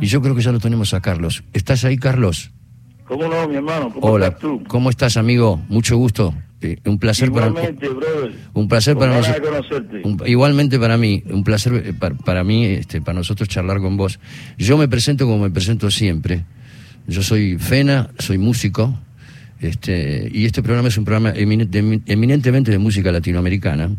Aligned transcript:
Y 0.00 0.06
yo 0.06 0.20
creo 0.22 0.34
que 0.34 0.42
ya 0.42 0.52
lo 0.52 0.58
tenemos 0.60 0.94
a 0.94 1.00
Carlos. 1.00 1.42
¿Estás 1.52 1.84
ahí, 1.84 1.96
Carlos? 1.96 2.50
¿Cómo 3.06 3.28
no, 3.28 3.48
mi 3.48 3.56
hermano? 3.56 3.90
¿Cómo 3.92 4.06
Hola, 4.06 4.26
estás 4.26 4.40
tú? 4.40 4.62
¿cómo 4.66 4.90
estás, 4.90 5.16
amigo? 5.16 5.62
Mucho 5.68 5.96
gusto. 5.96 6.34
Eh, 6.60 6.78
un 6.86 6.98
placer 6.98 7.28
Igualmente, 7.28 7.88
brother. 7.88 8.32
Un 8.54 8.66
placer 8.68 8.96
para 8.96 9.16
nosotros. 9.18 9.64
Un- 10.04 10.22
igualmente 10.26 10.78
para 10.78 10.96
mí, 10.96 11.22
un 11.30 11.44
placer 11.44 11.74
eh, 11.74 11.92
para, 11.92 12.14
para 12.16 12.44
mí, 12.44 12.64
este, 12.64 13.00
para 13.00 13.18
nosotros 13.18 13.48
charlar 13.48 13.80
con 13.80 13.96
vos. 13.96 14.18
Yo 14.58 14.76
me 14.78 14.88
presento 14.88 15.26
como 15.26 15.38
me 15.44 15.50
presento 15.50 15.90
siempre. 15.90 16.44
Yo 17.06 17.22
soy 17.22 17.58
Fena, 17.58 18.10
soy 18.18 18.38
músico, 18.38 18.98
este, 19.60 20.28
y 20.32 20.44
este 20.46 20.62
programa 20.62 20.88
es 20.88 20.98
un 20.98 21.04
programa 21.04 21.32
emine- 21.34 21.68
de- 21.68 22.00
eminentemente 22.06 22.70
de 22.70 22.78
música 22.78 23.12
latinoamericana. 23.12 23.90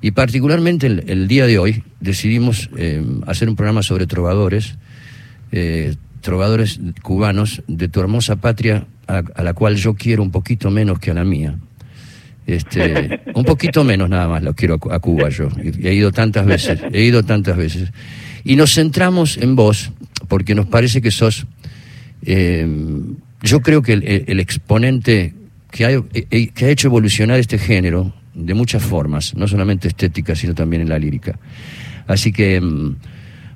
Y 0.00 0.12
particularmente 0.12 0.86
el, 0.86 1.04
el 1.08 1.28
día 1.28 1.46
de 1.46 1.58
hoy 1.58 1.82
decidimos 2.00 2.70
eh, 2.76 3.04
hacer 3.26 3.48
un 3.50 3.56
programa 3.56 3.82
sobre 3.82 4.06
trovadores, 4.06 4.76
eh, 5.52 5.94
trovadores 6.20 6.80
cubanos 7.02 7.62
de 7.66 7.88
tu 7.88 8.00
hermosa 8.00 8.36
patria, 8.36 8.86
a, 9.06 9.22
a 9.34 9.42
la 9.42 9.54
cual 9.54 9.76
yo 9.76 9.94
quiero 9.94 10.22
un 10.22 10.30
poquito 10.30 10.70
menos 10.70 10.98
que 10.98 11.10
a 11.10 11.14
la 11.14 11.24
mía. 11.24 11.56
Este, 12.46 13.20
un 13.34 13.44
poquito 13.44 13.84
menos 13.84 14.08
nada 14.10 14.28
más 14.28 14.42
lo 14.42 14.54
quiero 14.54 14.74
a 14.74 14.78
Cu- 14.78 14.92
a 14.92 14.98
Cuba 15.00 15.28
yo. 15.28 15.48
He 15.82 15.94
ido 15.94 16.12
tantas 16.12 16.46
veces, 16.46 16.80
he 16.92 17.02
ido 17.04 17.22
tantas 17.22 17.56
veces. 17.56 17.90
Y 18.44 18.56
nos 18.56 18.74
centramos 18.74 19.36
en 19.36 19.54
vos, 19.56 19.92
porque 20.28 20.54
nos 20.54 20.66
parece 20.66 21.00
que 21.00 21.10
sos, 21.10 21.46
eh, 22.22 22.66
yo 23.42 23.60
creo 23.60 23.82
que 23.82 23.92
el, 23.94 24.24
el 24.26 24.40
exponente 24.40 25.34
que 25.70 25.84
ha, 25.86 25.90
eh, 25.92 26.48
que 26.54 26.64
ha 26.64 26.70
hecho 26.70 26.88
evolucionar 26.88 27.38
este 27.38 27.58
género 27.58 28.12
de 28.34 28.54
muchas 28.54 28.82
formas, 28.82 29.34
no 29.34 29.46
solamente 29.48 29.88
estética, 29.88 30.34
sino 30.34 30.54
también 30.54 30.82
en 30.82 30.88
la 30.88 30.98
lírica. 30.98 31.38
Así 32.06 32.32
que 32.32 32.60
mm, 32.60 32.96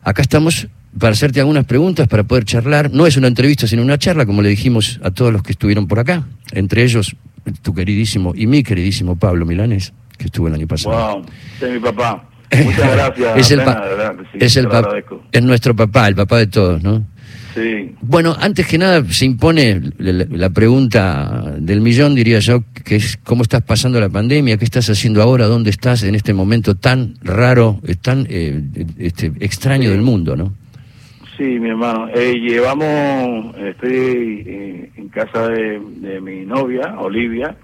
acá 0.02 0.22
estamos 0.22 0.68
para 0.98 1.12
hacerte 1.12 1.40
algunas 1.40 1.64
preguntas, 1.64 2.08
para 2.08 2.24
poder 2.24 2.44
charlar. 2.44 2.90
No 2.92 3.06
es 3.06 3.16
una 3.16 3.28
entrevista, 3.28 3.66
sino 3.66 3.82
una 3.82 3.98
charla, 3.98 4.26
como 4.26 4.42
le 4.42 4.48
dijimos 4.48 5.00
a 5.02 5.10
todos 5.10 5.32
los 5.32 5.42
que 5.42 5.52
estuvieron 5.52 5.86
por 5.86 5.98
acá. 5.98 6.24
Entre 6.52 6.82
ellos, 6.82 7.16
tu 7.62 7.74
queridísimo 7.74 8.32
y 8.34 8.46
mi 8.46 8.62
queridísimo 8.62 9.16
Pablo 9.16 9.46
Milanés, 9.46 9.92
que 10.16 10.26
estuvo 10.26 10.48
el 10.48 10.54
año 10.54 10.66
pasado. 10.66 11.16
Wow, 11.16 11.26
es 11.60 11.72
mi 11.72 11.80
papá. 11.80 12.28
Muchas 12.64 12.92
gracias. 12.92 13.38
es 13.38 13.50
el, 13.50 13.58
de 13.58 13.64
verdad 13.64 14.14
sí, 14.32 14.38
es, 14.40 14.56
el 14.56 15.46
nuestro 15.46 15.74
papá, 15.74 16.08
el 16.08 16.14
papá 16.14 16.38
de 16.38 16.46
todos, 16.46 16.82
¿no? 16.82 17.04
Sí. 17.54 17.94
Bueno, 18.00 18.36
antes 18.38 18.66
que 18.66 18.78
nada 18.78 19.04
se 19.10 19.24
impone 19.24 19.80
la, 19.98 20.50
pregunta 20.50 21.54
del 21.56 21.80
millón, 21.80 22.16
diría 22.16 22.40
yo, 22.40 22.64
que 22.84 22.96
es 22.96 23.16
cómo 23.22 23.42
estás 23.42 23.62
pasando 23.62 24.00
la 24.00 24.08
pandemia, 24.08 24.56
qué 24.56 24.64
estás 24.64 24.90
haciendo 24.90 25.22
ahora, 25.22 25.46
dónde 25.46 25.70
estás 25.70 26.02
en 26.02 26.16
este 26.16 26.34
momento 26.34 26.74
tan 26.74 27.14
raro, 27.22 27.80
tan 28.02 28.26
eh, 28.28 28.60
este, 28.98 29.32
extraño 29.38 29.90
del 29.90 30.02
mundo, 30.02 30.34
¿no? 30.34 30.52
Sí, 31.36 31.58
mi 31.58 31.70
hermano. 31.70 32.08
Eh, 32.14 32.34
llevamos, 32.34 33.56
estoy 33.56 34.42
eh, 34.46 34.90
en 34.96 35.08
casa 35.08 35.48
de, 35.48 35.80
de 35.80 36.20
mi 36.20 36.44
novia, 36.44 36.94
Olivia. 36.98 37.56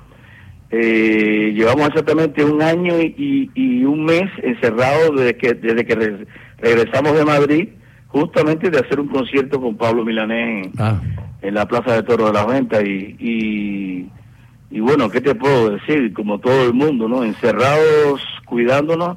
Eh, 0.70 1.52
llevamos 1.54 1.88
exactamente 1.88 2.44
un 2.44 2.62
año 2.62 3.00
y, 3.00 3.50
y 3.54 3.84
un 3.84 4.04
mes 4.04 4.30
encerrados 4.42 5.16
desde 5.16 5.36
que, 5.36 5.54
desde 5.54 5.84
que 5.84 5.94
re- 5.94 6.26
regresamos 6.58 7.16
de 7.16 7.24
Madrid, 7.24 7.68
justamente 8.08 8.70
de 8.70 8.78
hacer 8.78 8.98
un 9.00 9.08
concierto 9.08 9.60
con 9.60 9.76
Pablo 9.76 10.04
Milanés 10.04 10.66
en, 10.66 10.72
Ah, 10.78 11.00
en 11.42 11.54
la 11.54 11.66
Plaza 11.66 11.94
de 11.94 12.02
Toro 12.02 12.26
de 12.26 12.32
la 12.32 12.46
Venta. 12.46 12.82
Y, 12.82 13.16
y, 13.20 14.08
y 14.70 14.80
bueno, 14.80 15.10
¿qué 15.10 15.20
te 15.20 15.34
puedo 15.34 15.70
decir? 15.70 16.12
Como 16.12 16.38
todo 16.38 16.66
el 16.66 16.72
mundo, 16.74 17.08
¿no? 17.08 17.22
Encerrados, 17.24 18.20
cuidándonos, 18.46 19.16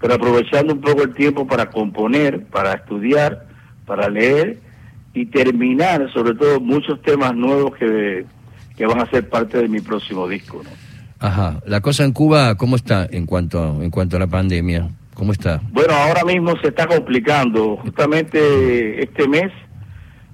pero 0.00 0.14
aprovechando 0.14 0.72
un 0.74 0.80
poco 0.80 1.02
el 1.02 1.14
tiempo 1.14 1.46
para 1.46 1.66
componer, 1.70 2.44
para 2.46 2.74
estudiar, 2.74 3.46
para 3.92 4.08
leer 4.08 4.58
y 5.12 5.26
terminar, 5.26 6.10
sobre 6.14 6.34
todo, 6.34 6.60
muchos 6.60 7.02
temas 7.02 7.34
nuevos 7.34 7.74
que, 7.76 8.24
que 8.74 8.86
van 8.86 9.00
a 9.00 9.06
ser 9.10 9.28
parte 9.28 9.58
de 9.58 9.68
mi 9.68 9.80
próximo 9.80 10.26
disco, 10.26 10.62
¿no? 10.64 10.70
ajá. 11.18 11.60
La 11.66 11.82
cosa 11.82 12.04
en 12.04 12.12
Cuba, 12.12 12.54
¿cómo 12.56 12.76
está 12.76 13.06
en 13.10 13.26
cuanto, 13.26 13.82
en 13.82 13.90
cuanto 13.90 14.16
a 14.16 14.20
la 14.20 14.26
pandemia? 14.26 14.88
¿Cómo 15.12 15.32
está? 15.32 15.60
Bueno, 15.72 15.92
ahora 15.92 16.24
mismo 16.24 16.54
se 16.62 16.68
está 16.68 16.86
complicando. 16.86 17.76
Justamente 17.76 19.02
este 19.04 19.28
mes 19.28 19.52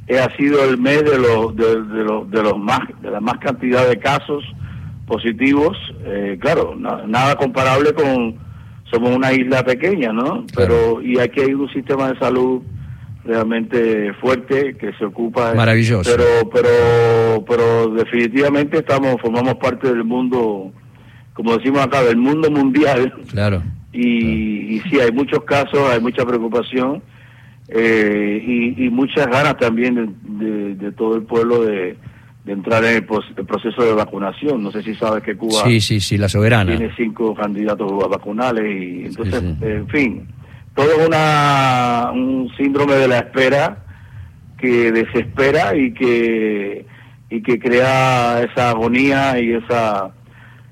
eh, 0.06 0.20
ha 0.20 0.34
sido 0.36 0.62
el 0.64 0.78
mes 0.78 1.02
de 1.02 1.18
los 1.18 1.56
de, 1.56 1.82
de 1.82 2.04
los 2.04 2.30
de 2.30 2.42
los 2.44 2.56
más 2.58 2.82
de 3.02 3.10
la 3.10 3.20
más 3.20 3.38
cantidad 3.38 3.88
de 3.88 3.98
casos 3.98 4.44
positivos. 5.08 5.76
Eh, 6.04 6.38
claro, 6.40 6.76
na- 6.78 7.02
nada 7.08 7.34
comparable 7.34 7.92
con 7.92 8.36
somos 8.90 9.10
una 9.14 9.32
isla 9.32 9.64
pequeña, 9.64 10.12
¿no? 10.12 10.46
Pero 10.54 11.02
y 11.02 11.18
aquí 11.18 11.40
hay 11.40 11.54
un 11.54 11.68
sistema 11.72 12.12
de 12.12 12.18
salud 12.20 12.62
realmente 13.24 14.12
fuerte 14.14 14.76
que 14.76 14.92
se 14.94 15.04
ocupa. 15.04 15.54
Maravilloso. 15.54 16.10
Pero 16.10 16.50
pero 16.50 17.44
pero 17.46 17.88
definitivamente 17.94 18.78
estamos 18.78 19.20
formamos 19.20 19.54
parte 19.56 19.88
del 19.88 20.04
mundo, 20.04 20.72
como 21.34 21.56
decimos 21.56 21.80
acá, 21.82 22.02
del 22.02 22.16
mundo 22.16 22.50
mundial 22.50 23.12
Claro. 23.30 23.62
y, 23.92 24.76
y 24.76 24.80
sí, 24.88 24.98
hay 25.00 25.12
muchos 25.12 25.44
casos, 25.44 25.78
hay 25.90 26.00
mucha 26.00 26.24
preocupación 26.24 27.02
eh, 27.68 28.42
y, 28.46 28.86
y 28.86 28.90
muchas 28.90 29.26
ganas 29.26 29.56
también 29.58 29.94
de, 29.94 30.44
de- 30.46 30.74
de 30.74 30.92
todo 30.92 31.16
el 31.16 31.22
pueblo 31.24 31.64
de, 31.64 31.96
de 32.44 32.52
entrar 32.52 32.82
en 32.84 32.96
el, 32.96 33.04
pos- 33.04 33.30
el 33.36 33.44
proceso 33.44 33.82
de 33.84 33.92
vacunación. 33.92 34.62
No 34.62 34.70
sé 34.72 34.82
si 34.82 34.94
sabes 34.94 35.22
que 35.22 35.36
Cuba 35.36 35.64
Sí, 35.64 35.80
sí, 35.82 36.00
sí, 36.00 36.16
la 36.16 36.28
soberana. 36.30 36.74
tiene 36.76 36.94
cinco 36.96 37.34
candidatos 37.34 37.90
vacunales 38.08 38.64
y 38.64 39.04
entonces, 39.06 39.42
en 39.60 39.86
fin, 39.88 40.26
todo 40.78 40.92
es 40.92 41.08
una, 41.08 42.12
un 42.12 42.52
síndrome 42.56 42.94
de 42.94 43.08
la 43.08 43.18
espera 43.18 43.78
que 44.56 44.92
desespera 44.92 45.74
y 45.74 45.92
que 45.92 46.86
y 47.30 47.42
que 47.42 47.58
crea 47.58 48.42
esa 48.42 48.70
agonía 48.70 49.40
y 49.40 49.54
esa 49.54 50.12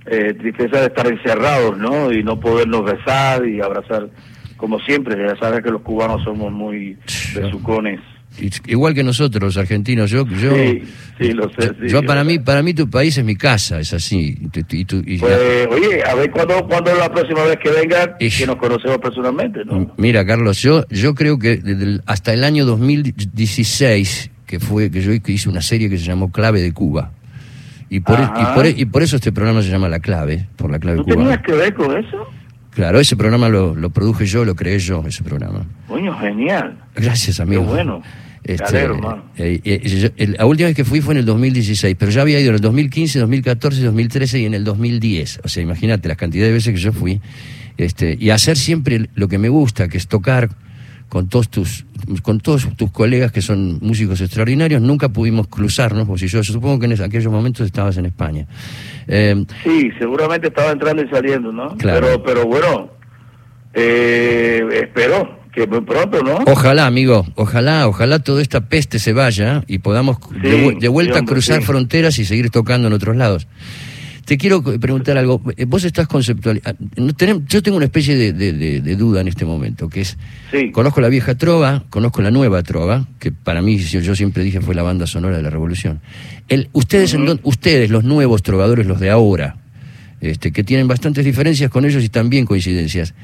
eh, 0.06 0.32
tristeza 0.34 0.78
de 0.78 0.86
estar 0.86 1.08
encerrados, 1.08 1.76
¿no? 1.76 2.12
Y 2.12 2.22
no 2.22 2.38
podernos 2.38 2.84
besar 2.84 3.46
y 3.48 3.60
abrazar 3.60 4.08
como 4.56 4.78
siempre. 4.78 5.20
Ya 5.26 5.36
sabes 5.40 5.64
que 5.64 5.72
los 5.72 5.82
cubanos 5.82 6.22
somos 6.22 6.52
muy 6.52 6.96
besucones. 7.34 8.00
Y- 8.40 8.50
Igual 8.72 8.94
que 8.94 9.02
nosotros, 9.02 9.42
los 9.42 9.56
argentinos, 9.56 10.10
yo, 10.10 10.26
yo, 10.26 10.54
Sí, 10.54 10.82
sí, 11.20 11.32
lo 11.32 11.48
sé, 11.50 11.68
sí, 11.80 11.88
yo 11.88 12.02
para 12.02 12.22
mí, 12.24 12.38
para 12.38 12.62
mí 12.62 12.74
tu 12.74 12.88
país 12.90 13.16
es 13.16 13.24
mi 13.24 13.36
casa, 13.36 13.80
es 13.80 13.92
así. 13.94 14.38
Y 14.40 14.84
tu- 14.84 14.96
y 15.02 15.14
y- 15.14 15.18
Pues, 15.18 15.66
oye, 15.70 16.02
a 16.04 16.14
ver 16.14 16.30
cuándo 16.30 16.66
cuándo 16.66 16.90
es 16.90 16.98
la 16.98 17.10
próxima 17.10 17.44
vez 17.44 17.56
que 17.58 17.70
venga, 17.70 18.16
Ish. 18.20 18.38
que 18.40 18.46
nos 18.46 18.56
conocemos 18.56 18.98
personalmente, 18.98 19.64
¿no? 19.64 19.92
Mira, 19.96 20.24
Carlos, 20.26 20.60
yo, 20.60 20.84
yo 20.90 21.14
creo 21.14 21.38
que 21.38 21.56
desde 21.56 21.84
el- 21.84 22.02
hasta 22.06 22.32
el 22.34 22.44
año 22.44 22.64
2016, 22.66 24.30
que 24.46 24.60
fue 24.60 24.90
que 24.90 25.00
yo 25.02 25.12
hice 25.12 25.48
una 25.48 25.62
serie 25.62 25.88
que 25.90 25.98
se 25.98 26.04
llamó 26.04 26.30
Clave 26.30 26.60
de 26.62 26.72
Cuba. 26.72 27.12
Y 27.88 28.00
por, 28.00 28.18
y 28.18 28.44
por, 28.54 28.66
y 28.66 28.84
por 28.86 29.02
eso 29.02 29.16
este 29.16 29.30
programa 29.32 29.62
se 29.62 29.68
llama 29.70 29.88
La 29.88 30.00
Clave, 30.00 30.48
por 30.56 30.70
la 30.72 30.78
clave 30.80 30.98
¿Tú 30.98 31.04
tenías 31.04 31.38
cubana. 31.38 31.42
que 31.42 31.52
ver 31.52 31.74
con 31.74 31.96
eso? 31.96 32.26
Claro, 32.72 32.98
ese 33.00 33.16
programa 33.16 33.48
lo, 33.48 33.74
lo 33.74 33.90
produje 33.90 34.26
yo, 34.26 34.44
lo 34.44 34.54
creé 34.54 34.78
yo, 34.80 35.02
ese 35.06 35.22
programa. 35.22 35.64
Coño, 35.88 36.12
genial. 36.18 36.76
Gracias, 36.94 37.40
amigo. 37.40 37.62
Qué 37.62 37.68
bueno. 37.68 38.02
Este, 38.48 38.84
eh, 39.38 39.60
eh, 39.64 39.88
yo- 39.88 40.08
el- 40.16 40.36
la 40.38 40.46
última 40.46 40.68
vez 40.68 40.76
que 40.76 40.84
fui 40.84 41.00
fue 41.00 41.14
en 41.14 41.18
el 41.18 41.24
2016, 41.26 41.96
pero 41.98 42.12
ya 42.12 42.22
había 42.22 42.38
ido 42.40 42.50
en 42.50 42.54
el 42.56 42.60
2015, 42.60 43.18
2014, 43.18 43.82
2013 43.82 44.38
y 44.40 44.44
en 44.46 44.54
el 44.54 44.62
2010. 44.62 45.40
O 45.42 45.48
sea, 45.48 45.62
imagínate 45.64 46.06
las 46.08 46.16
cantidades 46.16 46.50
de 46.50 46.54
veces 46.54 46.74
que 46.74 46.80
yo 46.80 46.92
fui. 46.92 47.20
Este, 47.76 48.16
y 48.18 48.30
hacer 48.30 48.56
siempre 48.56 49.08
lo 49.16 49.26
que 49.28 49.38
me 49.38 49.48
gusta, 49.48 49.88
que 49.88 49.98
es 49.98 50.06
tocar 50.06 50.48
con 51.08 51.28
todos 51.28 51.48
tus 51.48 51.84
con 52.22 52.40
todos 52.40 52.68
tus 52.76 52.90
colegas 52.92 53.32
que 53.32 53.40
son 53.42 53.78
músicos 53.80 54.20
extraordinarios. 54.20 54.80
Nunca 54.80 55.08
pudimos 55.08 55.48
cruzarnos, 55.48 56.06
porque 56.06 56.28
yo, 56.28 56.40
yo 56.40 56.52
supongo 56.52 56.78
que 56.78 56.86
en 56.86 57.00
aquellos 57.02 57.32
momentos 57.32 57.66
estabas 57.66 57.96
en 57.96 58.06
España. 58.06 58.46
Eh, 59.08 59.44
Sí, 59.64 59.90
seguramente 59.98 60.48
estaba 60.48 60.70
entrando 60.72 61.02
y 61.02 61.08
saliendo, 61.08 61.52
¿no? 61.52 61.76
Claro. 61.76 62.06
Pero, 62.06 62.22
pero 62.22 62.46
bueno, 62.46 62.90
eh, 63.74 64.62
espero 64.82 65.38
que 65.56 65.66
muy 65.66 65.80
pronto, 65.80 66.22
¿no? 66.22 66.38
Ojalá, 66.46 66.86
amigo, 66.86 67.26
ojalá, 67.34 67.88
ojalá 67.88 68.18
toda 68.20 68.42
esta 68.42 68.60
peste 68.68 68.98
se 68.98 69.12
vaya 69.12 69.64
y 69.66 69.78
podamos 69.78 70.18
de, 70.42 70.50
Sí, 70.50 70.56
vu- 70.64 70.78
de 70.78 70.88
vuelta 70.88 71.14
sí, 71.14 71.16
a 71.16 71.20
hombre, 71.20 71.32
cruzar 71.34 71.60
sí. 71.60 71.66
fronteras 71.66 72.18
y 72.18 72.24
seguir 72.26 72.50
tocando 72.50 72.86
en 72.88 72.92
otros 72.94 73.16
lados. 73.16 73.48
Te 74.26 74.38
quiero 74.38 74.60
preguntar 74.62 75.16
algo. 75.18 75.40
Eh, 75.56 75.66
Vos 75.66 75.84
estás 75.84 76.08
conceptualizando. 76.08 76.84
Yo 77.48 77.62
tengo 77.62 77.76
una 77.76 77.86
especie 77.86 78.16
de, 78.16 78.32
de- 78.32 78.52
de- 78.52 78.80
de 78.80 78.96
duda 78.96 79.20
en 79.20 79.28
este 79.28 79.44
momento, 79.44 79.88
que 79.88 80.00
es. 80.00 80.18
Sí. 80.50 80.72
Conozco 80.72 81.00
la 81.00 81.08
vieja 81.08 81.36
trova, 81.36 81.84
conozco 81.90 82.20
la 82.22 82.30
nueva 82.32 82.62
trova, 82.64 83.06
que 83.20 83.30
para 83.32 83.62
mí, 83.62 83.78
yo, 83.78 84.16
siempre 84.16 84.42
dije, 84.42 84.60
fue 84.60 84.74
la 84.74 84.82
banda 84.82 85.06
sonora 85.06 85.36
de 85.36 85.42
la 85.44 85.50
revolución. 85.50 86.00
El, 86.48 86.68
ustedes, 86.72 87.14
en 87.14 87.24
don- 87.24 87.40
ustedes, 87.44 87.88
los 87.90 88.02
nuevos 88.04 88.42
trovadores, 88.42 88.86
los 88.86 88.98
de 88.98 89.10
ahora, 89.10 89.56
este, 90.20 90.50
que 90.50 90.64
tienen 90.64 90.88
bastantes 90.88 91.24
diferencias 91.24 91.70
con 91.70 91.84
ellos 91.84 92.02
y 92.02 92.08
también 92.08 92.46
coincidencias. 92.46 93.14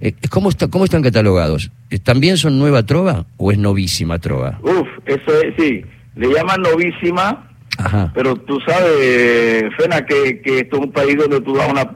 Eh, 0.00 0.14
¿cómo, 0.30 0.48
está, 0.48 0.68
¿Cómo 0.68 0.84
están 0.84 1.02
catalogados? 1.02 1.70
Eh, 1.90 1.98
¿También 1.98 2.36
son 2.36 2.58
nueva 2.58 2.84
trova 2.84 3.26
o 3.36 3.52
es 3.52 3.58
novísima 3.58 4.18
trova? 4.18 4.58
Uf, 4.62 4.88
eso 5.06 5.40
es, 5.42 5.54
sí. 5.58 5.84
Le 6.16 6.32
llaman 6.32 6.62
novísima, 6.62 7.50
Ajá. 7.78 8.10
pero 8.14 8.36
tú 8.36 8.58
sabes, 8.66 9.64
Fena, 9.76 10.04
que, 10.04 10.40
que 10.40 10.60
esto 10.60 10.76
es 10.76 10.82
un 10.82 10.92
país 10.92 11.16
donde 11.16 11.40
tú 11.40 11.54
das 11.54 11.70
una 11.70 11.90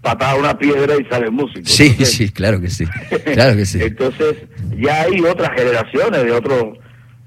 patada 0.00 0.32
a 0.32 0.36
una 0.36 0.58
piedra 0.58 0.94
y 1.00 1.04
sales 1.06 1.30
músico. 1.30 1.66
Sí, 1.66 1.88
Entonces, 1.88 2.12
sí, 2.14 2.30
claro 2.30 2.60
que 2.60 2.70
sí. 2.70 2.84
Claro 3.34 3.56
que 3.56 3.66
sí. 3.66 3.78
Entonces, 3.82 4.36
ya 4.76 5.02
hay 5.02 5.20
otras 5.20 5.50
generaciones 5.56 6.24
de 6.24 6.32
otros 6.32 6.78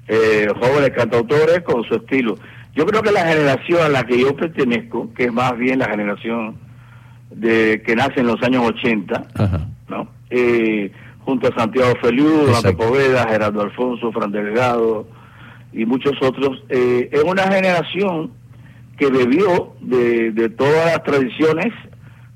eh, 0.08 0.48
jóvenes 0.60 0.90
cantautores 0.96 1.62
con 1.62 1.84
su 1.84 1.94
estilo. 1.94 2.38
Yo 2.74 2.86
creo 2.86 3.02
que 3.02 3.12
la 3.12 3.26
generación 3.26 3.82
a 3.82 3.88
la 3.88 4.04
que 4.04 4.18
yo 4.18 4.34
pertenezco, 4.34 5.12
que 5.14 5.24
es 5.24 5.32
más 5.32 5.56
bien 5.58 5.78
la 5.78 5.88
generación 5.90 6.56
de 7.30 7.82
que 7.84 7.94
nace 7.94 8.20
en 8.20 8.26
los 8.26 8.42
años 8.42 8.64
80, 8.66 9.26
¿no? 9.88 10.08
Eh, 10.34 10.90
junto 11.26 11.46
a 11.46 11.54
Santiago 11.54 11.92
Feliu, 12.00 12.46
Donato 12.46 12.74
Poveda, 12.74 13.28
Gerardo 13.28 13.60
Alfonso, 13.60 14.10
Fran 14.12 14.32
Delgado 14.32 15.06
y 15.74 15.84
muchos 15.84 16.14
otros, 16.22 16.62
eh, 16.70 17.10
es 17.12 17.22
una 17.22 17.44
generación 17.44 18.32
que 18.96 19.10
bebió 19.10 19.74
de, 19.80 20.32
de 20.32 20.48
todas 20.48 20.86
las 20.86 21.02
tradiciones, 21.02 21.72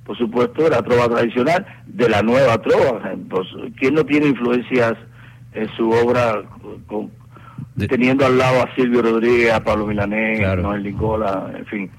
por 0.04 0.16
supuesto, 0.19 0.64
de 0.64 0.70
la 0.70 0.82
trova 0.82 1.08
tradicional, 1.08 1.66
de 1.87 2.08
la 2.08 2.20
nueva 2.22 2.58
trova. 2.58 3.14
Pues, 3.31 3.48
¿Quién 3.78 3.94
no 3.94 4.04
tiene 4.04 4.26
influencias 4.26 4.94
en 5.54 5.69
su 5.76 5.88
obra 5.90 6.43
con, 6.87 7.10
teniendo 7.88 8.25
al 8.25 8.38
lado 8.38 8.62
a 8.62 8.75
Silvio 8.75 9.02
Rodríguez, 9.02 9.52
a 9.52 9.62
Pablo 9.62 9.87
Milanés, 9.87 10.43
a 10.46 10.56
Noel 10.56 10.82
Nicola, 10.82 11.52
en 11.56 11.67
fin. 11.67 11.90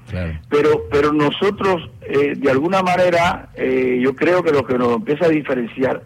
Pero 0.48 0.84
pero 0.90 1.12
nosotros, 1.12 1.88
eh, 2.02 2.34
de 2.36 2.50
alguna 2.50 2.82
manera, 2.82 3.50
eh, 3.54 3.98
yo 4.02 4.14
creo 4.16 4.42
que 4.42 4.50
lo 4.50 4.64
que 4.66 4.76
nos 4.76 4.96
empieza 4.96 5.26
a 5.26 5.28
diferenciar 5.28 6.02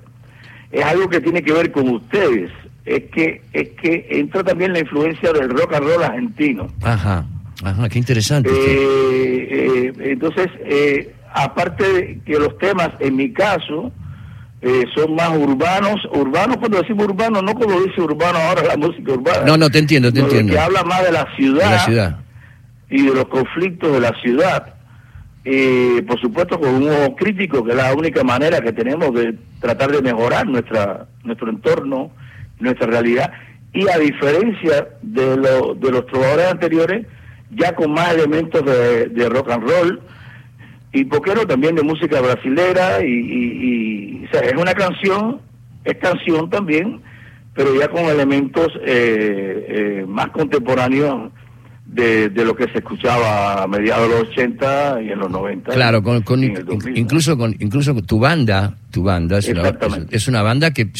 es 0.70 0.84
algo 0.84 1.08
que 1.08 1.20
tiene 1.20 1.42
que 1.42 1.52
ver 1.52 1.72
con 1.72 1.88
ustedes. 1.88 2.50
Es 2.84 3.04
que 3.04 3.42
es 3.52 3.70
que 3.70 4.06
entra 4.10 4.42
también 4.42 4.72
la 4.72 4.80
influencia 4.80 5.32
del 5.32 5.50
rock 5.50 5.74
and 5.74 5.86
roll 5.86 6.02
argentino. 6.02 6.66
Ajá, 6.82 7.24
ajá, 7.62 7.88
qué 7.88 7.98
interesante. 7.98 8.50
Eh, 8.52 9.92
entonces, 10.00 10.48
aparte 11.32 11.92
de 11.92 12.20
que 12.26 12.38
los 12.38 12.58
temas, 12.58 12.90
en 12.98 13.16
mi 13.16 13.32
caso, 13.32 13.92
eh, 14.64 14.84
son 14.94 15.16
más 15.16 15.30
urbanos, 15.36 15.96
urbanos 16.12 16.56
cuando 16.58 16.80
decimos 16.80 17.06
urbanos, 17.06 17.42
no 17.42 17.52
como 17.52 17.80
dice 17.80 18.00
urbano 18.00 18.38
ahora 18.38 18.62
la 18.62 18.76
música 18.76 19.12
urbana. 19.12 19.42
No, 19.44 19.56
no, 19.56 19.68
te 19.68 19.80
entiendo, 19.80 20.12
te 20.12 20.20
entiendo. 20.20 20.52
Que 20.52 20.58
habla 20.58 20.84
más 20.84 21.02
de 21.04 21.10
la 21.10 21.26
ciudad, 21.34 21.68
la 21.68 21.78
ciudad. 21.80 22.20
y 22.88 23.02
de 23.02 23.12
los 23.12 23.26
conflictos 23.26 23.92
de 23.92 24.00
la 24.00 24.12
ciudad. 24.20 24.74
Eh, 25.44 26.04
por 26.06 26.20
supuesto 26.20 26.60
con 26.60 26.76
un 26.76 26.88
ojo 26.88 27.16
crítico, 27.16 27.64
que 27.64 27.70
es 27.72 27.76
la 27.76 27.92
única 27.92 28.22
manera 28.22 28.60
que 28.60 28.72
tenemos 28.72 29.12
de 29.12 29.36
tratar 29.60 29.90
de 29.90 30.00
mejorar 30.00 30.46
nuestra 30.46 31.08
nuestro 31.24 31.50
entorno, 31.50 32.12
nuestra 32.60 32.86
realidad, 32.86 33.32
y 33.72 33.88
a 33.88 33.98
diferencia 33.98 34.90
de, 35.02 35.36
lo, 35.38 35.74
de 35.74 35.90
los 35.90 36.06
trovadores 36.06 36.52
anteriores, 36.52 37.04
ya 37.50 37.74
con 37.74 37.90
más 37.90 38.14
elementos 38.14 38.64
de, 38.64 39.06
de 39.08 39.28
rock 39.28 39.50
and 39.50 39.68
roll, 39.68 40.00
y 40.92 41.04
no 41.04 41.46
también 41.46 41.74
de 41.74 41.82
música 41.82 42.20
brasilera 42.20 43.02
y, 43.04 44.24
o 44.26 44.30
sea, 44.30 44.42
es 44.42 44.54
una 44.54 44.74
canción, 44.74 45.40
es 45.84 45.96
canción 45.96 46.50
también, 46.50 47.00
pero 47.54 47.74
ya 47.74 47.88
con 47.88 48.04
elementos 48.04 48.68
eh, 48.84 49.66
eh, 49.68 50.04
más 50.06 50.28
contemporáneos 50.28 51.32
de, 51.92 52.30
de, 52.30 52.44
lo 52.44 52.56
que 52.56 52.64
se 52.68 52.78
escuchaba 52.78 53.62
a 53.62 53.66
mediados 53.66 54.08
de 54.08 54.14
los 54.14 54.28
80 54.30 55.02
y 55.02 55.10
en 55.10 55.18
los 55.18 55.30
90. 55.30 55.72
Claro, 55.72 56.02
con, 56.02 56.24
incluso 56.94 57.36
con 57.36 57.54
incluso 57.58 57.94
tu 58.02 58.18
banda, 58.18 58.74
tu 58.90 59.02
banda 59.02 59.38
es 59.38 59.48
una, 59.48 59.78
es, 60.10 60.26
una, 60.26 60.42
banda 60.42 60.72
que 60.72 60.90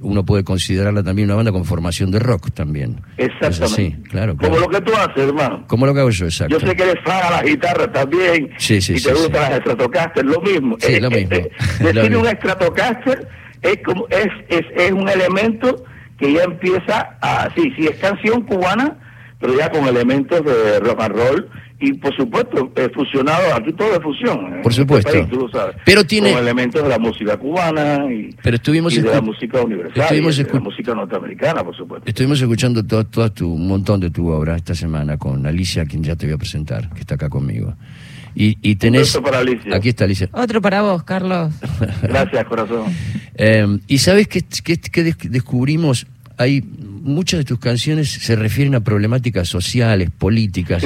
uno 0.00 0.24
puede 0.24 0.42
considerarla 0.42 1.04
también 1.04 1.28
una 1.28 1.36
banda 1.36 1.52
con 1.52 1.64
formación 1.64 2.10
de 2.10 2.18
rock 2.18 2.50
también. 2.52 3.00
Exactamente. 3.16 4.08
claro, 4.10 4.36
Como 4.36 4.58
lo 4.58 4.68
que 4.68 4.80
tú 4.80 4.92
haces, 4.94 5.28
hermano. 5.28 5.64
Como 5.68 5.86
lo 5.86 5.94
que 5.94 6.00
hago 6.00 6.10
yo, 6.10 6.24
exacto. 6.26 6.58
Yo 6.58 6.66
sé 6.66 6.74
que 6.74 6.82
eres 6.82 7.02
fan 7.04 7.22
a 7.22 7.30
la 7.30 7.42
guitarra 7.42 7.92
también. 7.92 8.50
Sí, 8.58 8.80
sí, 8.80 8.94
y 8.96 9.00
te 9.00 9.12
gusta 9.12 9.50
las 9.50 9.60
Stratocaster, 9.60 10.24
lo 10.24 10.40
mismo. 10.40 10.76
Sí, 10.80 10.98
lo 10.98 11.10
mismo. 11.12 11.36
decir 11.80 12.16
un 12.16 12.26
Stratocaster 12.26 13.28
es 13.62 13.78
como 13.84 14.06
es, 14.08 14.28
es 14.48 14.64
es 14.76 14.90
un 14.90 15.08
elemento 15.08 15.84
que 16.18 16.32
ya 16.32 16.42
empieza 16.42 17.16
a 17.20 17.48
sí, 17.54 17.72
sí 17.76 17.86
es 17.86 17.96
canción 17.96 18.42
cubana 18.42 18.98
pero 19.44 19.58
ya 19.58 19.70
con 19.70 19.86
elementos 19.86 20.42
de 20.42 20.80
rock 20.80 21.02
and 21.02 21.14
roll 21.16 21.48
y 21.78 21.92
por 21.94 22.16
supuesto 22.16 22.72
fusionado 22.94 23.54
aquí 23.54 23.74
todo 23.74 23.92
es 23.92 24.00
fusión 24.02 24.62
por 24.62 24.72
este 24.72 24.82
supuesto. 24.82 25.26
tú 25.28 25.36
lo 25.36 25.48
sabes, 25.50 25.76
pero 25.84 26.02
tiene 26.02 26.32
con 26.32 26.40
elementos 26.40 26.82
de 26.82 26.88
la 26.88 26.98
música 26.98 27.36
cubana 27.36 28.10
y, 28.10 28.34
pero 28.42 28.56
estuvimos 28.56 28.94
de 28.94 29.02
la 29.02 29.20
música 29.20 29.60
universal 29.60 30.02
estuvimos 30.02 30.38
de 30.38 30.44
la 30.50 30.60
música 30.60 30.94
norteamericana 30.94 31.62
por 31.62 31.76
supuesto. 31.76 32.08
Estuvimos 32.08 32.40
escuchando 32.40 32.82
todo, 32.86 33.04
todo 33.04 33.30
tu 33.32 33.52
un 33.52 33.68
montón 33.68 34.00
de 34.00 34.10
tu 34.10 34.28
obra 34.28 34.56
esta 34.56 34.74
semana 34.74 35.18
con 35.18 35.44
Alicia 35.44 35.84
quien 35.84 36.02
ya 36.02 36.16
te 36.16 36.24
voy 36.24 36.36
a 36.36 36.38
presentar 36.38 36.88
que 36.94 37.00
está 37.00 37.16
acá 37.16 37.28
conmigo. 37.28 37.74
Y, 38.34 38.56
y 38.62 38.76
tenés 38.76 39.16
para 39.18 39.40
Alicia. 39.40 39.76
aquí 39.76 39.90
está 39.90 40.04
Alicia. 40.04 40.30
Otro 40.32 40.62
para 40.62 40.80
vos 40.80 41.02
Carlos. 41.02 41.52
Gracias 42.02 42.44
corazón. 42.46 42.84
Eh, 43.36 43.80
y 43.88 43.98
sabes 43.98 44.28
que, 44.28 44.42
que, 44.42 44.78
que 44.78 45.02
descubrimos 45.28 46.06
hay 46.36 46.62
muchas 47.02 47.38
de 47.38 47.44
tus 47.44 47.58
canciones 47.58 48.10
se 48.10 48.36
refieren 48.36 48.74
a 48.74 48.80
problemáticas 48.80 49.48
sociales, 49.48 50.10
políticas, 50.10 50.82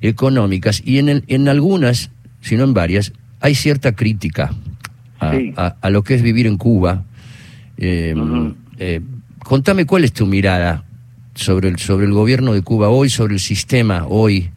económicas, 0.00 0.82
y 0.84 0.98
en, 0.98 1.24
en 1.26 1.48
algunas, 1.48 2.10
si 2.40 2.56
no 2.56 2.64
en 2.64 2.74
varias, 2.74 3.12
hay 3.40 3.54
cierta 3.54 3.92
crítica 3.92 4.52
a, 5.20 5.90
lo 5.90 6.02
que 6.02 6.14
es 6.14 6.22
vivir 6.22 6.46
en 6.46 6.56
Cuba. 6.56 7.04
Eh, 7.76 8.14
eh, 8.78 9.00
contame 9.40 9.86
cuál 9.86 10.04
es 10.04 10.12
tu 10.12 10.26
mirada 10.26 10.84
sobre 11.34 11.68
el, 11.68 11.78
sobre 11.78 12.06
el 12.06 12.12
gobierno 12.12 12.52
de 12.52 12.62
Cuba 12.62 12.88
hoy, 12.88 13.08
sobre 13.08 13.34
el 13.34 13.40
sistema 13.40 14.06
hoy. 14.06 14.50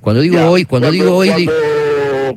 Cuando 0.00 0.22
digo 0.22 0.40
hoy, 0.46 0.64
cuando, 0.64 0.90
digo 0.90 1.16
hoy... 1.16 1.48